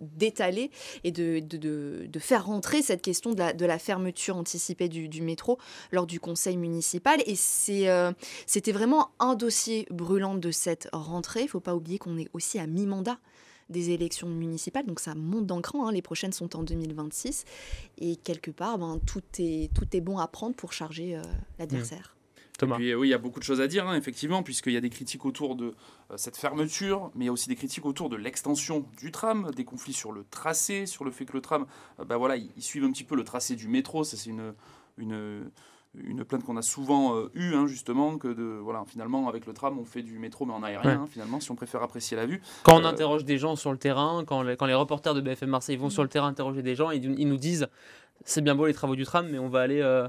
d'étaler 0.00 0.70
et 1.04 1.12
de, 1.12 1.38
de, 1.38 2.06
de- 2.06 2.18
faire 2.18 2.46
rentrer 2.46 2.82
cette 2.82 3.00
question 3.00 3.32
de 3.32 3.38
la, 3.38 3.52
de 3.52 3.64
la 3.64 3.78
fermeture 3.78 4.36
anticipée 4.36 4.88
du, 4.88 5.22
métro 5.22 5.58
lors 5.92 6.06
du 6.06 6.18
conseil 6.18 6.56
municipal. 6.56 7.20
Et 7.26 7.36
euh, 7.88 8.12
c'était 8.46 8.72
vraiment 8.72 9.10
un 9.20 9.34
dossier 9.36 9.86
brûlant 9.90 10.34
de 10.34 10.50
cette 10.50 10.88
rentrée. 10.92 11.42
Il 11.42 11.48
faut 11.48 11.60
pas 11.60 11.76
oublier 11.76 11.98
qu'on 11.98 12.18
est 12.18 12.28
aussi 12.32 12.58
à 12.58 12.66
mi-mandat 12.66 13.18
des 13.70 13.90
élections 13.90 14.28
municipales, 14.28 14.84
donc 14.86 14.98
ça 15.00 15.14
monte 15.14 15.46
d'un 15.46 15.60
cran. 15.62 15.86
hein. 15.86 15.92
Les 15.92 16.02
prochaines 16.02 16.32
sont 16.32 16.56
en 16.56 16.62
2026. 16.62 17.44
Et 17.98 18.16
quelque 18.16 18.50
part, 18.50 18.76
ben, 18.76 19.00
tout, 19.06 19.22
est, 19.38 19.72
tout 19.72 19.86
est 19.96 20.00
bon 20.00 20.18
à 20.18 20.26
prendre 20.26 20.54
pour 20.56 20.72
charger 20.72 21.16
euh, 21.16 21.22
l'adversaire. 21.58 22.16
Thomas. 22.58 22.76
Et 22.76 22.78
puis, 22.78 22.90
euh, 22.92 22.96
oui, 22.96 23.08
il 23.08 23.10
y 23.10 23.14
a 23.14 23.18
beaucoup 23.18 23.38
de 23.40 23.44
choses 23.44 23.60
à 23.60 23.66
dire, 23.66 23.88
hein, 23.88 23.96
effectivement, 23.96 24.42
puisqu'il 24.42 24.72
y 24.74 24.76
a 24.76 24.80
des 24.80 24.90
critiques 24.90 25.24
autour 25.24 25.56
de 25.56 25.66
euh, 26.10 26.14
cette 26.16 26.36
fermeture, 26.36 27.10
mais 27.14 27.24
il 27.24 27.26
y 27.26 27.30
a 27.30 27.32
aussi 27.32 27.48
des 27.48 27.56
critiques 27.56 27.86
autour 27.86 28.08
de 28.10 28.16
l'extension 28.16 28.84
du 28.98 29.10
tram, 29.10 29.50
des 29.56 29.64
conflits 29.64 29.94
sur 29.94 30.12
le 30.12 30.24
tracé, 30.30 30.86
sur 30.86 31.04
le 31.04 31.10
fait 31.10 31.24
que 31.24 31.32
le 31.32 31.40
tram, 31.40 31.66
euh, 31.98 32.04
bah 32.04 32.16
voilà, 32.18 32.36
ils 32.36 32.50
suivent 32.62 32.84
un 32.84 32.92
petit 32.92 33.04
peu 33.04 33.16
le 33.16 33.24
tracé 33.24 33.56
du 33.56 33.68
métro. 33.68 34.04
Ça, 34.04 34.16
c'est 34.18 34.28
une, 34.30 34.52
une, 34.98 35.50
une 35.94 36.24
plainte 36.24 36.44
qu'on 36.44 36.56
a 36.58 36.62
souvent 36.62 37.16
euh, 37.16 37.30
eue, 37.34 37.54
hein, 37.54 37.66
justement, 37.66 38.16
que 38.18 38.28
de, 38.28 38.42
voilà, 38.62 38.84
finalement, 38.86 39.28
avec 39.28 39.46
le 39.46 39.54
tram, 39.54 39.78
on 39.78 39.84
fait 39.84 40.02
du 40.02 40.18
métro, 40.18 40.44
mais 40.44 40.52
en 40.52 40.62
aérien, 40.62 40.88
Ouais. 40.90 40.96
hein, 40.96 41.06
finalement, 41.10 41.40
si 41.40 41.50
on 41.50 41.54
préfère 41.56 41.82
apprécier 41.82 42.16
la 42.18 42.26
vue. 42.26 42.42
Quand 42.64 42.76
on 42.76 42.84
Euh, 42.84 42.88
interroge 42.88 43.24
des 43.24 43.38
gens 43.38 43.56
sur 43.56 43.72
le 43.72 43.78
terrain, 43.78 44.24
quand 44.26 44.42
les, 44.42 44.56
quand 44.56 44.66
les 44.66 44.74
reporters 44.74 45.14
de 45.14 45.20
BFM 45.22 45.48
Marseille 45.50 45.76
vont 45.76 45.90
sur 45.90 46.02
le 46.02 46.08
terrain 46.10 46.28
interroger 46.28 46.62
des 46.62 46.74
gens, 46.76 46.90
ils, 46.90 47.18
ils 47.18 47.28
nous 47.28 47.38
disent 47.38 47.66
c'est 48.24 48.42
bien 48.42 48.54
beau 48.54 48.66
les 48.66 48.74
travaux 48.74 48.94
du 48.94 49.04
tram, 49.04 49.26
mais 49.28 49.38
on 49.38 49.48
va 49.48 49.60
aller, 49.62 49.80
euh, 49.80 50.06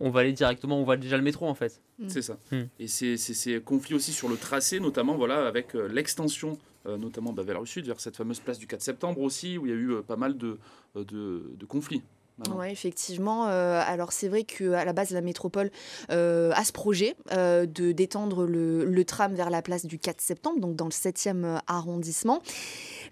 on 0.00 0.10
va 0.10 0.20
aller 0.20 0.32
directement, 0.32 0.80
on 0.80 0.84
va 0.84 0.96
déjà 0.96 1.16
le 1.16 1.22
métro 1.22 1.46
en 1.46 1.54
fait. 1.54 1.80
C'est 2.08 2.22
ça. 2.22 2.38
Hmm. 2.50 2.62
Et 2.78 2.88
c'est 2.88 3.16
c'est 3.18 3.34
ces 3.34 3.60
conflits 3.60 3.94
aussi 3.94 4.12
sur 4.12 4.28
le 4.28 4.36
tracé, 4.36 4.80
notamment 4.80 5.16
voilà, 5.16 5.46
avec 5.46 5.74
euh, 5.74 5.86
l'extension, 5.86 6.58
euh, 6.86 6.96
notamment 6.96 7.34
bah, 7.34 7.42
vers 7.42 7.60
le 7.60 7.66
sud, 7.66 7.86
vers 7.86 8.00
cette 8.00 8.16
fameuse 8.16 8.40
place 8.40 8.58
du 8.58 8.66
4 8.66 8.80
septembre 8.80 9.20
aussi, 9.20 9.58
où 9.58 9.66
il 9.66 9.70
y 9.70 9.74
a 9.74 9.76
eu 9.76 9.92
euh, 9.92 10.02
pas 10.02 10.16
mal 10.16 10.38
de, 10.38 10.58
euh, 10.96 11.04
de, 11.04 11.52
de 11.54 11.66
conflits. 11.66 12.02
Oui, 12.48 12.68
effectivement. 12.70 13.48
Euh, 13.48 13.82
alors 13.86 14.12
c'est 14.12 14.28
vrai 14.28 14.44
qu'à 14.44 14.84
la 14.84 14.92
base, 14.92 15.10
la 15.10 15.20
métropole 15.20 15.70
euh, 16.10 16.52
a 16.54 16.64
ce 16.64 16.72
projet 16.72 17.14
euh, 17.32 17.66
de 17.66 17.92
d'étendre 17.92 18.46
le, 18.46 19.04
tram 19.04 19.34
vers 19.34 19.50
la 19.50 19.62
place 19.62 19.84
du 19.86 19.98
4 19.98 20.20
septembre, 20.20 20.60
donc 20.60 20.76
dans 20.76 20.86
le 20.86 20.90
7e 20.90 21.60
arrondissement. 21.66 22.42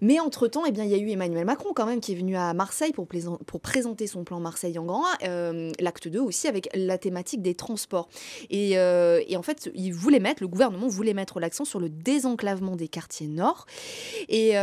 Mais 0.01 0.19
entre-temps, 0.19 0.63
eh 0.65 0.69
il 0.69 0.85
y 0.85 0.93
a 0.93 0.97
eu 0.97 1.09
Emmanuel 1.09 1.45
Macron 1.45 1.73
quand 1.75 1.85
même 1.85 1.99
qui 1.99 2.13
est 2.13 2.15
venu 2.15 2.37
à 2.37 2.53
Marseille 2.53 2.93
pour, 2.93 3.07
présenter 3.61 4.07
son 4.07 4.23
plan 4.23 4.39
Marseille 4.39 4.79
en 4.79 4.85
grand, 4.85 5.03
l'acte 5.79 6.07
2 6.07 6.19
aussi 6.19 6.47
avec 6.47 6.69
la 6.73 6.97
thématique 6.97 7.41
des 7.41 7.53
transports. 7.53 8.07
Et, 8.49 8.77
en 8.77 9.41
fait, 9.41 9.69
il 9.75 9.91
voulait 9.93 10.19
mettre, 10.19 10.41
le 10.41 10.47
gouvernement 10.47 10.87
voulait 10.87 11.13
mettre 11.13 11.39
l'accent 11.39 11.65
sur 11.65 11.79
le 11.79 11.89
désenclavement 11.89 12.75
des 12.77 12.87
quartiers 12.87 13.27
nord. 13.27 13.65
Et, 14.29 14.53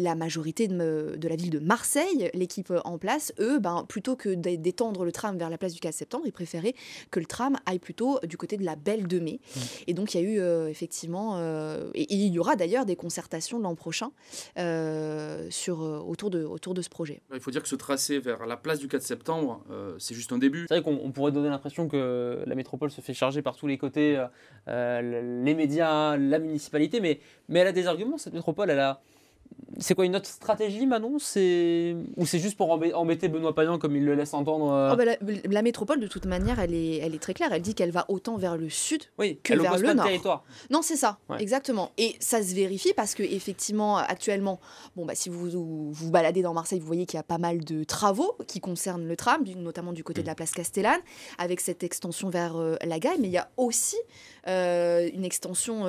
la 0.00 0.14
majorité 0.16 0.66
de 0.66 1.28
la 1.28 1.36
ville 1.36 1.50
de 1.50 1.60
Marseille, 1.60 2.30
l'équipe 2.34 2.72
en 2.84 2.98
place, 2.98 3.32
eux, 3.38 3.53
ben, 3.58 3.84
plutôt 3.88 4.16
que 4.16 4.28
d'é- 4.34 4.56
d'étendre 4.56 5.04
le 5.04 5.12
tram 5.12 5.36
vers 5.38 5.50
la 5.50 5.58
place 5.58 5.72
du 5.74 5.80
4 5.80 5.94
septembre, 5.94 6.24
ils 6.26 6.32
préféraient 6.32 6.74
que 7.10 7.20
le 7.20 7.26
tram 7.26 7.56
aille 7.66 7.78
plutôt 7.78 8.18
du 8.26 8.36
côté 8.36 8.56
de 8.56 8.64
la 8.64 8.76
Belle 8.76 9.06
de 9.06 9.18
Mai. 9.18 9.40
Et 9.86 9.94
donc, 9.94 10.14
il 10.14 10.20
y 10.20 10.24
a 10.24 10.28
eu 10.28 10.40
euh, 10.40 10.68
effectivement, 10.68 11.36
euh, 11.38 11.90
et, 11.94 12.02
et 12.02 12.14
il 12.14 12.32
y 12.32 12.38
aura 12.38 12.56
d'ailleurs 12.56 12.84
des 12.86 12.96
concertations 12.96 13.58
l'an 13.58 13.74
prochain 13.74 14.10
euh, 14.58 15.46
sur, 15.50 15.80
autour, 15.80 16.30
de, 16.30 16.44
autour 16.44 16.74
de 16.74 16.82
ce 16.82 16.88
projet. 16.88 17.20
Il 17.32 17.40
faut 17.40 17.50
dire 17.50 17.62
que 17.62 17.68
ce 17.68 17.76
tracé 17.76 18.18
vers 18.18 18.46
la 18.46 18.56
place 18.56 18.78
du 18.78 18.88
4 18.88 19.02
septembre, 19.02 19.62
euh, 19.70 19.94
c'est 19.98 20.14
juste 20.14 20.32
un 20.32 20.38
début. 20.38 20.66
C'est 20.68 20.74
vrai 20.80 20.82
qu'on 20.82 21.00
on 21.02 21.12
pourrait 21.12 21.32
donner 21.32 21.48
l'impression 21.48 21.88
que 21.88 22.42
la 22.46 22.54
métropole 22.54 22.90
se 22.90 23.00
fait 23.00 23.14
charger 23.14 23.42
par 23.42 23.56
tous 23.56 23.66
les 23.66 23.78
côtés, 23.78 24.22
les 24.66 25.54
médias, 25.54 26.16
la 26.16 26.38
municipalité, 26.38 27.00
mais, 27.00 27.20
mais 27.48 27.60
elle 27.60 27.68
a 27.68 27.72
des 27.72 27.86
arguments, 27.86 28.18
cette 28.18 28.34
métropole, 28.34 28.70
elle 28.70 28.80
a... 28.80 29.00
C'est 29.80 29.94
quoi 29.94 30.04
une 30.04 30.14
autre 30.14 30.26
stratégie, 30.28 30.86
Manon? 30.86 31.18
C'est 31.18 31.96
Ou 32.16 32.26
c'est 32.26 32.38
juste 32.38 32.56
pour 32.56 32.68
embê- 32.68 32.94
embêter 32.94 33.28
Benoît 33.28 33.54
Payan 33.54 33.78
comme 33.78 33.96
il 33.96 34.04
le 34.04 34.14
laisse 34.14 34.32
entendre 34.32 34.70
euh, 34.70 34.90
Oh, 34.92 34.96
bah, 34.96 35.04
la, 35.04 35.16
la 35.50 35.62
métropole, 35.62 35.98
de 35.98 36.06
toute 36.06 36.26
manière, 36.26 36.60
elle 36.60 36.74
est, 36.74 36.98
elle 36.98 37.14
est 37.14 37.18
très 37.18 37.34
claire. 37.34 37.52
Elle 37.52 37.62
dit 37.62 37.74
qu'elle 37.74 37.90
va 37.90 38.04
autant 38.08 38.36
vers 38.36 38.56
le 38.56 38.68
sud 38.70 39.02
Oui, 39.18 39.38
que 39.42 39.54
vers 39.54 39.76
le 39.78 39.92
nord. 39.94 40.06
territoire. 40.06 40.44
Non, 40.70 40.80
c'est 40.82 40.96
ça, 40.96 41.18
Ouais. 41.28 41.42
exactement. 41.42 41.90
Et 41.98 42.14
ça 42.20 42.40
se 42.42 42.54
vérifie 42.54 42.92
parce 42.94 43.14
que 43.14 43.24
effectivement, 43.24 43.96
actuellement, 43.96 44.60
bon, 44.94 45.04
bah, 45.06 45.14
si 45.16 45.28
vous 45.28 45.50
vous, 45.50 45.90
vous 45.92 46.10
baladez 46.10 46.42
dans 46.42 46.54
Marseille, 46.54 46.78
vous 46.78 46.86
voyez 46.86 47.04
qu'il 47.06 47.16
y 47.16 47.20
a 47.20 47.24
pas 47.24 47.38
mal 47.38 47.64
de 47.64 47.82
travaux 47.82 48.36
qui 48.46 48.60
concernent 48.60 49.06
le 49.08 49.16
tram, 49.16 49.42
notamment 49.56 49.92
du 49.92 50.04
côté 50.04 50.22
de 50.22 50.26
la 50.28 50.36
place 50.36 50.52
Castellane, 50.52 51.00
avec 51.38 51.60
cette 51.60 51.82
extension 51.82 52.30
vers 52.30 52.56
euh, 52.56 52.76
la 52.84 53.00
Gaille. 53.00 53.18
Mais 53.20 53.28
il 53.28 53.32
y 53.34 53.38
a 53.38 53.50
aussi 53.56 53.96
euh, 54.46 55.08
une 55.12 55.24
extension 55.24 55.84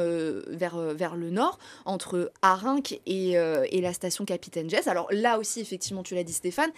vers, 0.48 0.78
vers 0.78 1.16
le 1.16 1.30
nord, 1.30 1.60
entre 1.86 2.32
Arinque 2.42 3.00
et, 3.06 3.34
euh, 3.56 3.66
et 3.72 3.82
la 3.82 3.94
station 3.94 4.26
Capitaine 4.26 4.70
Jess. 4.70 4.88
Alors 4.88 5.08
là 5.12 5.38
aussi, 5.40 5.60
effectivement, 5.62 6.04
tu 6.04 6.16
l'as 6.16 6.24
dit 6.24 6.34
Stéphane, 6.34 6.70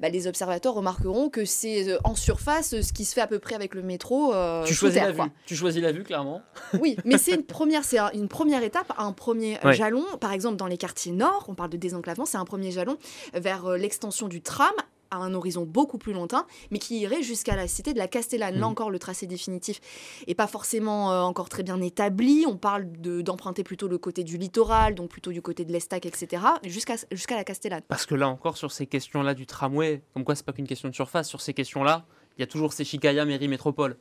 bah, 0.00 0.08
les 0.08 0.26
observateurs 0.26 0.74
remarqueront 0.74 1.28
que 1.30 1.44
c'est 1.44 1.88
euh, 1.88 1.98
en 2.04 2.14
surface 2.14 2.74
euh, 2.74 2.82
ce 2.82 2.92
qui 2.92 3.04
se 3.04 3.14
fait 3.14 3.20
à 3.20 3.26
peu 3.26 3.38
près 3.38 3.54
avec 3.54 3.74
le 3.74 3.82
métro. 3.82 4.32
tu 4.66 4.74
choisis 4.74 4.98
terre, 4.98 5.08
la 5.08 5.14
quoi. 5.14 5.24
vue. 5.26 5.30
Tu 5.46 5.54
choisis 5.56 5.82
la 5.82 5.92
vue, 5.92 6.02
clairement. 6.04 6.42
Oui, 6.80 6.96
mais 7.04 7.18
c'est 7.18 7.32
une 7.32 7.44
première, 7.46 7.84
c'est 7.84 7.98
un- 7.98 8.10
une 8.12 8.28
première 8.28 8.62
étape, 8.62 8.92
un 8.98 9.12
premier 9.12 9.58
Ouais. 9.64 9.74
jalon. 9.74 10.04
Par 10.20 10.32
exemple, 10.32 10.56
dans 10.56 10.66
les 10.66 10.78
quartiers 10.78 11.12
nord, 11.12 11.44
on 11.48 11.54
parle 11.54 11.70
de 11.70 11.76
désenclavement, 11.76 12.24
c'est 12.26 12.38
un 12.38 12.44
premier 12.44 12.70
jalon 12.70 12.96
vers 13.34 13.68
l'extension 13.70 14.28
du 14.28 14.40
tram 14.42 14.72
à 15.12 15.16
un 15.18 15.34
horizon 15.34 15.64
beaucoup 15.64 15.98
plus 15.98 16.12
lointain, 16.12 16.46
mais 16.70 16.78
qui 16.78 16.98
irait 17.00 17.22
jusqu'à 17.22 17.54
la 17.54 17.68
cité 17.68 17.92
de 17.92 17.98
la 17.98 18.08
Castellane. 18.08 18.54
Là 18.54 18.60
Mhm. 18.66 18.72
encore, 18.72 18.90
le 18.90 18.98
tracé 18.98 19.26
définitif 19.26 19.80
est 20.26 20.34
pas 20.34 20.46
forcément 20.46 21.12
euh, 21.12 21.20
encore 21.20 21.48
très 21.48 21.62
bien 21.62 21.80
établi. 21.80 22.44
On 22.48 22.56
parle 22.56 22.90
de- 23.00 23.20
d'emprunter 23.20 23.62
plutôt 23.62 23.88
le 23.88 23.98
côté 23.98 24.24
du 24.24 24.38
littoral, 24.38 24.94
donc 24.94 25.10
plutôt 25.10 25.30
du 25.32 25.42
côté 25.42 25.64
de 25.64 25.72
l'Estac, 25.72 26.06
etc., 26.06 26.42
jusqu'à 26.64 26.94
jusqu'à 27.12 27.36
la 27.36 27.44
Castellane. 27.44 27.82
Parce 27.88 28.06
que 28.06 28.14
là 28.14 28.28
encore, 28.28 28.56
sur 28.56 28.72
ces 28.72 28.86
questions-là 28.86 29.34
du 29.34 29.46
tramway, 29.46 30.02
comme 30.14 30.24
quoi 30.24 30.34
c'est 30.34 30.44
pas 30.46 30.52
qu'une 30.52 30.66
question 30.66 30.88
de 30.88 30.94
surface, 30.94 31.28
sur 31.28 31.40
ces 31.40 31.52
questions-là, 31.54 32.06
il 32.38 32.40
y 32.40 32.44
a 32.44 32.46
toujours 32.46 32.72
ces 32.72 32.84
chicaya 32.84 33.24
mairie 33.26 33.48
métropole. 33.48 33.98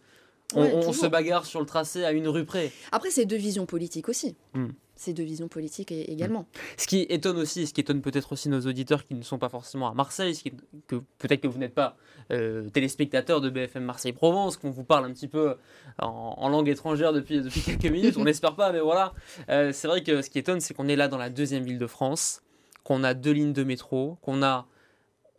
On, 0.55 0.61
Ouais, 0.63 0.71
on 0.73 0.79
toujours. 0.79 0.95
se 0.95 1.07
bagarre 1.07 1.45
sur 1.45 1.59
le 1.59 1.65
tracé 1.65 2.03
à 2.03 2.11
une 2.11 2.27
rue 2.27 2.45
près. 2.45 2.71
Après, 2.91 3.09
c'est 3.09 3.25
deux 3.25 3.37
visions 3.37 3.65
politiques 3.65 4.09
aussi. 4.09 4.35
Hmm. 4.53 4.69
C'est 4.95 5.13
deux 5.13 5.23
visions 5.23 5.47
politiques 5.47 5.91
é- 5.91 6.11
également. 6.11 6.45
Ce 6.77 6.85
qui 6.85 7.01
étonne 7.09 7.37
aussi, 7.37 7.65
ce 7.65 7.73
qui 7.73 7.81
étonne 7.81 8.01
peut-être 8.01 8.33
aussi 8.33 8.49
nos 8.49 8.61
auditeurs 8.61 9.03
qui 9.07 9.15
ne 9.15 9.23
sont 9.23 9.39
pas 9.39 9.49
forcément 9.49 9.89
à 9.89 9.93
Marseille, 9.95 10.35
ce 10.35 10.43
qui 10.43 10.49
est- 10.49 10.53
que 10.87 10.97
peut-être 11.17 11.41
que 11.41 11.47
vous 11.47 11.57
n'êtes 11.57 11.73
pas 11.73 11.95
euh, 12.31 12.69
téléspectateur 12.69 13.41
de 13.41 13.49
BFM 13.49 13.83
Marseille-Provence, 13.83 14.57
qu'on 14.57 14.69
vous 14.69 14.83
parle 14.83 15.05
un 15.05 15.11
petit 15.11 15.27
peu 15.27 15.55
en, 15.99 16.35
en 16.37 16.49
langue 16.49 16.69
étrangère 16.69 17.13
depuis, 17.13 17.41
depuis 17.41 17.61
quelques 17.61 17.85
minutes, 17.91 18.15
on 18.17 18.23
n'espère 18.25 18.55
pas, 18.55 18.71
mais 18.71 18.79
voilà. 18.79 19.13
Euh, 19.49 19.71
c'est 19.73 19.87
vrai 19.87 20.03
que 20.03 20.21
ce 20.21 20.29
qui 20.29 20.37
étonne, 20.39 20.59
c'est 20.61 20.73
qu'on 20.75 20.87
est 20.87 20.95
là 20.95 21.07
dans 21.07 21.17
la 21.17 21.29
deuxième 21.31 21.63
ville 21.63 21.79
de 21.79 21.87
France, 21.87 22.41
qu'on 22.83 23.03
a 23.03 23.13
deux 23.13 23.31
lignes 23.31 23.53
de 23.53 23.63
métro, 23.63 24.17
qu'on 24.21 24.43
a... 24.43 24.67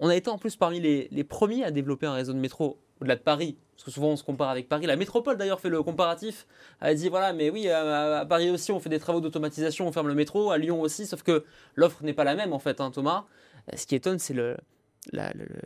On 0.01 0.09
a 0.09 0.16
été 0.16 0.29
en 0.31 0.38
plus 0.38 0.57
parmi 0.57 0.81
les, 0.81 1.07
les 1.12 1.22
premiers 1.22 1.62
à 1.62 1.70
développer 1.70 2.07
un 2.07 2.14
réseau 2.14 2.33
de 2.33 2.38
métro 2.38 2.81
au-delà 3.01 3.14
de 3.14 3.20
Paris, 3.20 3.57
parce 3.83 3.87
que 3.87 3.90
souvent 3.95 4.11
on 4.11 4.16
se 4.16 4.23
compare 4.23 4.49
avec 4.49 4.68
Paris. 4.68 4.87
La 4.87 4.95
métropole 4.95 5.37
d'ailleurs 5.37 5.59
fait 5.59 5.68
le 5.68 5.83
comparatif. 5.83 6.47
Elle 6.81 6.97
dit 6.97 7.09
voilà, 7.09 7.33
mais 7.33 7.51
oui, 7.51 7.68
à, 7.68 8.21
à 8.21 8.25
Paris 8.27 8.49
aussi 8.51 8.71
on 8.71 8.79
fait 8.79 8.88
des 8.90 9.01
travaux 9.01 9.21
d'automatisation, 9.21 9.88
on 9.88 9.92
ferme 9.92 10.07
le 10.07 10.14
métro, 10.14 10.53
à 10.53 10.59
Lyon 10.59 10.81
aussi, 10.81 11.05
sauf 11.07 11.23
que 11.25 11.45
l'offre 11.75 12.05
n'est 12.05 12.12
pas 12.14 12.23
la 12.25 12.37
même 12.37 12.53
en 12.53 12.61
fait, 12.61 12.81
hein, 12.81 12.92
Thomas. 12.92 13.25
Euh, 13.73 13.77
Ce 13.77 13.87
qui 13.87 13.97
étonne, 13.97 14.18
c'est 14.21 14.35
le, 14.35 14.57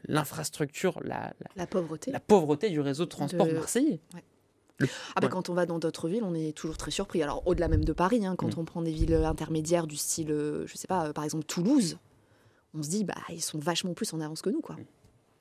l'infrastructure, 0.09 0.99
la, 1.03 1.33
la, 1.41 1.49
La 1.57 1.67
pauvreté. 1.67 2.11
la 2.11 2.21
pauvreté 2.21 2.71
du 2.71 2.81
réseau 2.81 3.05
de 3.05 3.11
transport 3.11 3.47
De- 3.47 3.53
marseillais. 3.53 4.01
Ouais. 4.15 4.25
Le- 4.79 4.89
Ah 5.15 5.21
bah, 5.21 5.27
ouais. 5.27 5.33
Quand 5.33 5.49
on 5.49 5.55
va 5.55 5.65
dans 5.67 5.79
d'autres 5.79 6.09
villes, 6.09 6.25
on 6.25 6.35
est 6.35 6.55
toujours 6.57 6.77
très 6.77 6.91
surpris. 6.91 7.23
Alors 7.23 7.43
au-delà 7.47 7.69
même 7.69 7.85
de 7.85 7.93
Paris, 7.93 8.25
hein, 8.27 8.35
quand 8.37 8.57
Mm. 8.57 8.61
on 8.61 8.65
prend 8.65 8.83
des 8.83 8.91
villes 8.93 9.15
intermédiaires 9.15 9.87
du 9.87 9.97
style, 9.97 10.31
euh, 10.31 10.67
je 10.67 10.77
sais 10.77 10.87
pas, 10.87 11.09
euh, 11.09 11.13
par 11.13 11.25
exemple 11.25 11.45
Toulouse, 11.45 11.99
on 12.75 12.83
se 12.83 12.89
dit 12.91 13.05
bah 13.05 13.15
ils 13.31 13.43
sont 13.43 13.59
vachement 13.59 13.95
plus 13.95 14.13
en 14.13 14.21
avance 14.21 14.43
que 14.43 14.51
nous 14.51 14.61
quoi. 14.61 14.77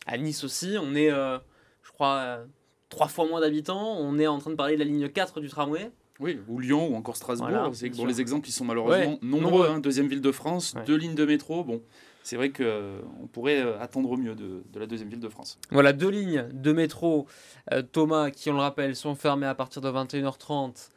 À 0.07 0.17
Nice 0.17 0.43
aussi, 0.43 0.77
on 0.79 0.93
est, 0.95 1.11
euh, 1.11 1.37
je 1.83 1.91
crois, 1.91 2.39
trois 2.89 3.07
fois 3.07 3.27
moins 3.27 3.41
d'habitants. 3.41 3.97
On 3.99 4.17
est 4.19 4.27
en 4.27 4.39
train 4.39 4.51
de 4.51 4.55
parler 4.55 4.73
de 4.75 4.79
la 4.79 4.85
ligne 4.85 5.09
4 5.09 5.39
du 5.41 5.49
tramway. 5.49 5.91
Oui, 6.19 6.39
ou 6.47 6.59
Lyon 6.59 6.87
ou 6.91 6.95
encore 6.95 7.17
Strasbourg. 7.17 7.49
Voilà, 7.49 7.69
c'est 7.73 7.89
bon, 7.89 7.95
sûr. 7.97 8.07
les 8.07 8.21
exemples 8.21 8.47
ils 8.47 8.53
sont 8.53 8.63
malheureusement 8.63 9.13
Ouais, 9.13 9.19
nombreux. 9.21 9.67
hein. 9.69 9.79
deuxième 9.79 10.07
ville 10.07 10.21
de 10.21 10.31
France, 10.31 10.73
Ouais. 10.75 10.83
deux 10.85 10.95
lignes 10.95 11.13
de 11.15 11.25
métro. 11.25 11.63
Bon, 11.65 11.81
c'est 12.23 12.37
vrai 12.37 12.51
qu'on 12.51 13.27
pourrait 13.33 13.59
euh, 13.61 13.77
attendre 13.81 14.09
au 14.11 14.15
mieux 14.17 14.33
de, 14.33 14.63
de 14.71 14.79
la 14.79 14.85
deuxième 14.87 15.09
ville 15.09 15.19
de 15.19 15.27
France. 15.27 15.59
Voilà, 15.71 15.91
deux 15.91 16.07
lignes 16.09 16.47
de 16.53 16.71
métro, 16.71 17.27
euh, 17.73 17.81
Thomas, 17.81 18.31
qui, 18.31 18.49
on 18.49 18.53
le 18.53 18.59
rappelle, 18.59 18.95
sont 18.95 19.13
fermées 19.15 19.45
à 19.45 19.55
partir 19.55 19.81
de 19.81 19.89
21h30 19.89 20.89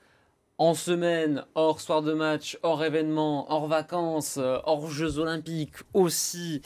en 0.59 0.75
semaine, 0.75 1.45
hors 1.55 1.81
soir 1.81 2.03
de 2.03 2.13
match, 2.13 2.59
hors 2.65 2.83
événement, 2.85 3.47
hors 3.53 3.69
vacances, 3.69 4.39
euh, 4.39 4.59
hors 4.65 4.91
Jeux 4.91 5.19
Olympiques 5.19 5.77
aussi. 5.95 6.63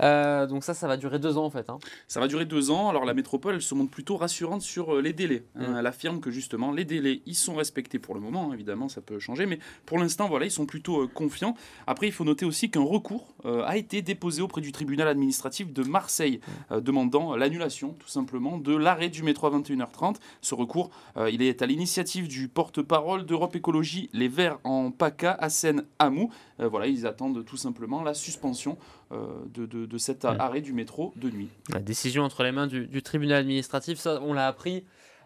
Euh, 0.00 0.46
donc 0.46 0.64
ça, 0.64 0.72
ça 0.72 0.88
va 0.88 0.96
durer 0.96 1.18
deux 1.18 1.36
ans 1.36 1.44
en 1.44 1.50
fait. 1.50 1.68
hein. 1.68 1.78
Ça 2.08 2.20
va 2.20 2.26
durer 2.26 2.46
deux 2.46 2.70
ans. 2.70 2.88
Alors 2.88 3.04
la 3.04 3.12
métropole, 3.12 3.56
elle 3.56 3.62
se 3.62 3.74
montre 3.74 3.90
plutôt 3.90 4.16
rassurante 4.16 4.62
sur 4.62 4.96
euh, 4.96 5.02
les 5.02 5.12
délais. 5.12 5.44
hein. 5.56 5.72
Mm. 5.72 5.76
Elle 5.78 5.86
affirme 5.86 6.20
que 6.20 6.30
justement 6.30 6.72
les 6.72 6.86
délais, 6.86 7.20
ils 7.26 7.34
sont 7.34 7.54
respectés 7.54 7.98
pour 7.98 8.14
le 8.14 8.20
moment. 8.20 8.52
Évidemment, 8.54 8.88
ça 8.88 9.02
peut 9.02 9.18
changer, 9.18 9.44
mais 9.44 9.58
pour 9.84 9.98
l'instant, 9.98 10.26
voilà, 10.26 10.46
ils 10.46 10.50
sont 10.50 10.64
plutôt 10.66 11.02
euh, 11.02 11.06
confiants. 11.06 11.54
Après, 11.86 12.06
il 12.06 12.12
faut 12.12 12.24
noter 12.24 12.46
aussi 12.46 12.70
qu'un 12.70 12.82
recours 12.82 13.34
euh, 13.44 13.62
a 13.66 13.76
été 13.76 14.00
déposé 14.00 14.40
auprès 14.40 14.62
du 14.62 14.72
tribunal 14.72 15.06
administratif 15.06 15.70
de 15.70 15.82
Marseille, 15.82 16.40
euh, 16.72 16.80
demandant 16.80 17.36
l'annulation, 17.36 17.94
tout 17.98 18.08
simplement, 18.08 18.56
de 18.56 18.74
l'arrêt 18.74 19.10
du 19.10 19.22
métro 19.22 19.48
à 19.48 19.50
21h30. 19.50 20.16
Ce 20.40 20.54
recours, 20.54 20.90
il 21.30 21.42
est 21.42 21.60
à 21.60 21.66
l'initiative 21.66 22.26
du 22.28 22.48
porte-parole 22.48 23.26
d'Europe 23.34 23.56
Écologie 23.56 24.08
Les 24.12 24.28
Verts 24.28 24.58
en 24.62 24.92
PACA, 24.92 25.32
Hassen 25.32 25.82
Hamou. 25.98 26.30
Euh, 26.60 26.68
voilà, 26.68 26.86
ils 26.86 27.04
attendent 27.04 27.44
tout 27.44 27.56
simplement 27.56 28.04
la 28.04 28.14
suspension 28.14 28.78
euh, 29.10 29.26
de, 29.52 29.66
de- 29.66 29.86
de 29.86 29.98
cet 29.98 30.24
arrêt 30.24 30.60
du 30.60 30.72
métro 30.72 31.12
de 31.16 31.28
nuit. 31.30 31.48
La 31.72 31.80
décision 31.80 32.22
entre 32.22 32.44
les 32.44 32.52
mains 32.52 32.68
du, 32.68 32.86
du 32.86 33.02
tribunal 33.02 33.38
administratif, 33.40 33.98
ça, 33.98 34.20
on 34.22 34.34
l'a 34.34 34.46
appris 34.46 34.84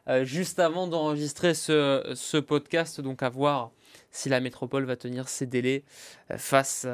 euh, 0.08 0.24
juste 0.24 0.58
avant 0.58 0.86
d'enregistrer 0.86 1.52
ce, 1.52 2.12
ce 2.14 2.38
podcast, 2.38 3.02
donc 3.02 3.22
à 3.22 3.28
voir 3.28 3.72
si 4.10 4.30
la 4.30 4.40
métropole 4.40 4.84
va 4.86 4.96
tenir 4.96 5.28
ses 5.28 5.44
délais 5.44 5.84
euh, 6.30 6.38
face 6.38 6.86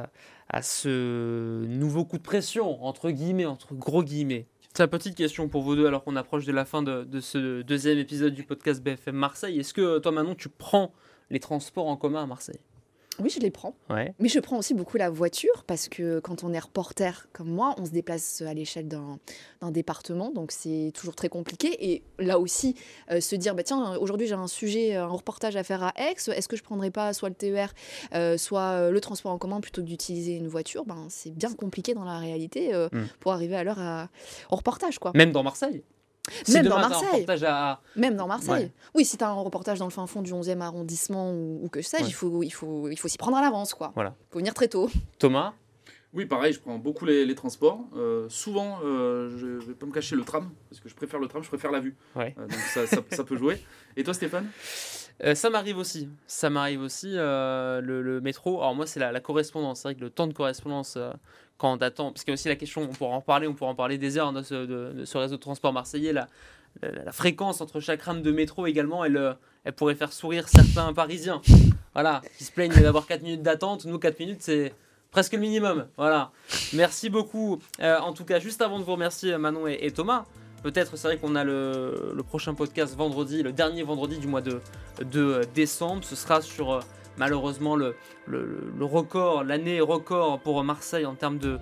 à 0.48 0.62
ce 0.62 1.64
nouveau 1.66 2.05
coup 2.05 2.18
de 2.18 2.22
pression, 2.24 2.85
entre 2.85 3.12
guillemets, 3.12 3.46
entre 3.46 3.72
gros 3.74 4.03
guillemets. 4.03 4.46
C'est 4.76 4.82
la 4.82 4.88
petite 4.88 5.14
question 5.14 5.48
pour 5.48 5.62
vous 5.62 5.76
deux, 5.76 5.87
alors 5.87 6.02
qu'on 6.02 6.16
approche 6.16 6.46
de 6.46 6.52
la 6.52 6.64
fin 6.64 6.82
de, 6.82 7.04
de 7.04 7.20
ce 7.20 7.62
deuxième 7.62 7.96
épisode 7.98 8.34
du 8.34 8.42
podcast 8.42 8.82
BFM 8.82 9.14
Marseille. 9.14 9.60
Est-ce 9.60 9.72
que 9.72 10.00
toi, 10.00 10.10
Manon, 10.10 10.34
tu 10.34 10.48
prends 10.48 10.92
les 11.30 11.38
transports 11.38 11.87
en 11.87 11.96
commun 11.96 12.24
à 12.24 12.26
Marseille? 12.26 12.58
Oui, 13.20 13.31
je 13.31 13.38
les 13.40 13.50
prends. 13.50 13.74
Ouais. 13.90 14.12
Mais 14.18 14.29
je 14.29 14.40
prends 14.40 14.59
aussi 14.59 14.74
beaucoup 14.74 14.96
la 14.96 15.09
voiture 15.11 15.64
parce 15.66 15.88
que 15.88 16.18
quand 16.20 16.42
on 16.44 16.53
est 16.53 16.59
reporter 16.59 17.29
comme 17.33 17.48
moi, 17.48 17.74
on 17.79 17.85
se 17.87 17.90
déplace 17.90 18.42
à 18.42 18.53
l'échelle 18.55 18.88
d'un 18.88 19.18
département, 19.70 20.31
donc 20.31 20.50
c'est 20.53 20.90
toujours 20.94 21.14
très 21.14 21.29
compliqué. 21.29 21.92
Et 21.92 22.03
là 22.18 22.38
aussi, 22.38 22.74
euh, 23.11 23.20
se 23.20 23.37
dire, 23.37 23.55
bah, 23.55 23.62
tiens, 23.62 23.96
aujourd'hui 23.98 24.27
j'ai 24.27 24.35
un 24.35 24.46
sujet, 24.48 24.96
un 24.96 25.07
reportage 25.07 25.57
à 25.57 25.62
faire 25.62 25.83
à 25.83 25.92
Aix, 25.96 26.14
est-ce 26.14 26.48
que 26.48 26.57
je 26.57 26.62
prendrais 26.62 26.90
pas 26.90 27.12
soit 27.12 27.29
le 27.29 27.35
TER, 27.35 27.72
euh, 28.14 28.37
soit 28.37 28.61
euh, 28.61 28.90
le 28.90 29.00
transport 29.00 29.33
en 29.33 29.38
commun 29.38 29.61
plutôt 29.61 29.81
que 29.83 29.87
d'utiliser 29.87 30.37
une 30.37 30.48
voiture? 30.48 30.85
Ben, 30.85 31.07
C'est 31.09 31.31
bien 31.31 31.53
compliqué 31.53 31.94
dans 31.94 32.05
la 32.05 32.18
réalité 32.18 32.74
euh, 32.74 32.88
Mm. 32.92 33.05
pour 33.20 33.33
arriver 33.33 33.57
à 33.57 33.64
l'heure 33.64 33.79
à- 33.79 34.09
au 34.50 34.57
reportage. 34.57 34.98
Quoi. 34.98 35.12
Même 35.14 35.33
dans 35.33 35.42
Marseille 35.42 35.83
Même 36.52 36.66
dans 36.66 36.78
Marseille. 36.78 37.08
reportage 37.12 37.44
à- 37.44 37.80
Même 37.96 38.16
dans 38.16 38.26
Marseille. 38.26 38.64
Ouais. 38.64 38.72
Oui, 38.94 39.04
si 39.04 39.16
tu 39.16 39.24
as 39.24 39.28
un 39.28 39.32
reportage 39.34 39.78
dans 39.78 39.84
le 39.87 39.90
fin 39.90 40.06
fond 40.06 40.22
du 40.22 40.32
11e 40.32 40.60
arrondissement 40.62 41.30
ou, 41.32 41.60
ou 41.64 41.68
que 41.68 41.82
sais-je, 41.82 42.02
Ouais. 42.04 42.08
il 42.08 42.12
faut, 42.12 42.42
il 42.42 42.50
faut, 42.50 42.88
il 42.88 42.96
faut 42.98 43.08
s'y 43.08 43.18
prendre 43.18 43.37
à 43.37 43.42
l'avance. 43.42 43.74
quoi. 43.74 43.92
Voilà. 43.94 44.14
Il 44.30 44.32
faut 44.32 44.38
venir 44.38 44.54
très 44.54 44.68
tôt. 44.68 44.88
Thomas? 45.18 45.52
Oui, 46.14 46.26
pareil, 46.26 46.52
je 46.52 46.60
prends 46.60 46.78
beaucoup 46.78 47.04
les, 47.06 47.26
les 47.26 47.34
transports. 47.34 47.80
Euh, 47.96 48.28
souvent, 48.28 48.78
euh, 48.84 49.37
je 49.37 49.66
vais 49.66 49.74
pas 49.74 49.84
me 49.84 49.90
cacher 49.92 50.14
le 50.14 50.22
tram, 50.22 50.48
parce 50.70 50.80
que 50.80 50.88
je 50.88 50.94
préfère 50.94 51.18
le 51.18 51.26
tram, 51.26 51.42
je 51.42 51.48
préfère 51.48 51.72
la 51.72 51.80
vue. 51.80 51.96
Ouais. 52.14 52.34
Euh, 52.38 52.42
donc 52.46 52.58
ça, 52.72 52.87
ça- 52.87 53.02
ça 53.10 53.24
peut 53.24 53.37
jouer. 53.37 53.60
Et 53.96 54.04
toi, 54.04 54.14
Stéphane? 54.14 54.46
Euh, 55.24 55.34
ça 55.34 55.50
m'arrive 55.50 55.76
aussi. 55.78 56.08
Ça 56.28 56.50
m'arrive 56.50 56.80
aussi. 56.82 57.10
euh, 57.14 57.80
le, 57.80 58.00
le 58.02 58.20
métro. 58.20 58.60
Alors 58.60 58.74
moi, 58.76 58.87
c'est 58.87 59.00
la, 59.00 59.10
la 59.12 59.20
correspondance. 59.20 59.80
C'est 59.80 59.88
vrai 59.88 59.94
que 59.96 60.00
le 60.00 60.10
temps 60.10 60.26
de 60.28 60.32
correspondance 60.32 60.94
euh, 60.96 61.12
quand 61.58 61.72
on 61.72 61.82
attend, 61.82 62.12
parce 62.12 62.24
qu'il 62.24 62.32
y 62.32 62.32
a 62.32 62.34
aussi 62.34 62.48
la 62.48 62.56
question. 62.56 62.82
On 62.82 62.88
pourra 62.88 63.16
en 63.16 63.20
parler. 63.20 63.46
On 63.46 63.54
pourra 63.54 63.70
en 63.70 63.74
parler 63.74 63.98
des 63.98 64.18
heures 64.18 64.28
hein, 64.28 64.32
de, 64.32 64.42
ce, 64.42 65.18
réseau 65.18 65.36
de 65.36 65.40
transport 65.40 65.72
marseillais. 65.72 66.12
La, 66.12 66.28
fréquence 67.12 67.60
entre 67.60 67.78
chaque 67.78 68.02
rame 68.02 68.22
de 68.22 68.32
métro 68.32 68.66
également, 68.66 69.04
elle, 69.04 69.16
euh, 69.16 69.34
pourrait 69.76 69.94
faire 69.94 70.12
sourire 70.12 70.48
certains 70.48 70.92
Parisiens. 70.92 71.40
Voilà, 71.92 72.22
qui 72.36 72.42
se 72.42 72.50
plaignent 72.50 72.74
d'avoir 72.74 73.06
4 73.06 73.22
minutes 73.22 73.42
d'attente. 73.42 73.84
Nous, 73.84 73.98
4 74.00 74.18
minutes, 74.18 74.42
c'est 74.42 74.74
presque 75.12 75.34
le 75.34 75.38
minimum. 75.38 75.86
Voilà. 75.96 76.32
Merci 76.72 77.08
beaucoup. 77.08 77.60
Euh, 77.80 77.98
en 78.00 78.12
tout 78.12 78.24
cas, 78.24 78.40
juste 78.40 78.60
avant 78.60 78.80
de 78.80 78.84
vous 78.84 78.92
remercier, 78.92 79.38
Manon 79.38 79.68
et, 79.68 79.90
Thomas. 79.92 80.24
Peut-être, 80.64 80.96
c'est 80.96 81.06
vrai 81.06 81.18
qu'on 81.18 81.36
a 81.36 81.44
le, 81.44 82.16
prochain 82.26 82.54
podcast 82.54 82.96
vendredi, 82.96 83.44
le 83.44 83.52
dernier 83.52 83.84
vendredi 83.84 84.18
du 84.18 84.26
mois 84.26 84.40
de, 84.40 84.60
de 85.04 85.42
décembre. 85.54 86.02
Ce 86.02 86.16
sera 86.16 86.40
sur 86.40 86.72
euh, 86.72 86.80
malheureusement 87.18 87.77
le, 87.77 87.94
record, 88.81 89.44
l'année 89.44 89.81
record 89.81 90.40
pour 90.40 90.62
Marseille 90.64 91.07
en 91.07 91.14
termes 91.14 91.38
de, 91.38 91.59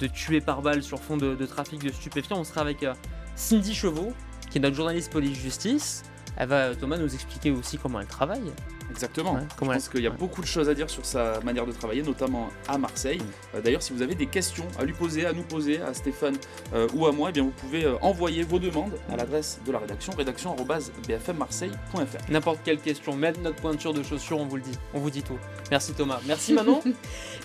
de 0.00 0.06
tués 0.06 0.40
par 0.40 0.62
balle 0.62 0.82
sur 0.82 1.00
fond 1.00 1.16
de, 1.16 1.34
de 1.34 1.46
trafic 1.46 1.82
de 1.82 1.90
stupéfiants. 1.90 2.38
On 2.38 2.44
sera 2.44 2.60
avec 2.60 2.82
euh, 2.82 2.94
Cindy 3.34 3.74
Chevaux, 3.74 4.12
qui 4.50 4.58
est 4.58 4.60
notre 4.60 4.76
journaliste 4.76 5.12
police-justice. 5.12 6.02
Elle 6.36 6.48
va, 6.48 6.74
Thomas, 6.74 6.98
nous 6.98 7.14
expliquer 7.14 7.50
aussi 7.50 7.78
comment 7.78 8.00
elle 8.00 8.06
travaille. 8.06 8.52
Exactement. 8.96 9.34
Ouais, 9.34 9.40
je 9.60 9.64
pense 9.66 9.88
qu'il 9.90 10.00
y 10.02 10.06
a 10.06 10.10
beaucoup 10.10 10.40
de 10.40 10.46
choses 10.46 10.70
à 10.70 10.74
dire 10.74 10.88
sur 10.88 11.04
sa 11.04 11.38
manière 11.40 11.66
de 11.66 11.72
travailler, 11.72 12.02
notamment 12.02 12.48
à 12.66 12.78
Marseille. 12.78 13.20
Euh, 13.54 13.60
D'ailleurs, 13.60 13.82
si 13.82 13.92
vous 13.92 14.00
avez 14.02 14.14
des 14.14 14.26
questions 14.26 14.66
à 14.78 14.84
lui 14.84 14.94
poser, 14.94 15.26
à 15.26 15.32
nous 15.34 15.42
poser, 15.42 15.80
à 15.82 15.92
Stéphane 15.92 16.36
euh, 16.74 16.88
ou 16.94 17.06
à 17.06 17.12
moi, 17.12 17.28
eh 17.28 17.32
bien, 17.32 17.42
vous 17.42 17.50
pouvez 17.50 17.84
euh, 17.84 17.96
envoyer 18.00 18.42
vos 18.42 18.58
demandes 18.58 18.92
à 19.12 19.16
l'adresse 19.16 19.60
de 19.66 19.72
la 19.72 19.80
rédaction, 19.80 20.14
rédaction.bfmmarseille.fr. 20.16 22.30
N'importe 22.30 22.60
quelle 22.64 22.78
question, 22.78 23.14
même 23.14 23.34
notre 23.42 23.60
pointure 23.60 23.92
de 23.92 24.02
chaussures, 24.02 24.38
on 24.38 24.46
vous 24.46 24.56
le 24.56 24.62
dit. 24.62 24.78
On 24.94 25.00
vous 25.00 25.10
dit 25.10 25.22
tout. 25.22 25.38
Merci 25.70 25.92
Thomas. 25.92 26.20
Merci 26.26 26.52
Manon. 26.54 26.80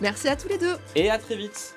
Merci 0.02 0.30
à 0.30 0.38
tous 0.38 0.48
les 0.48 0.58
deux. 0.58 0.76
et 0.96 1.10
à 1.10 1.18
très 1.18 1.36
vite. 1.36 1.76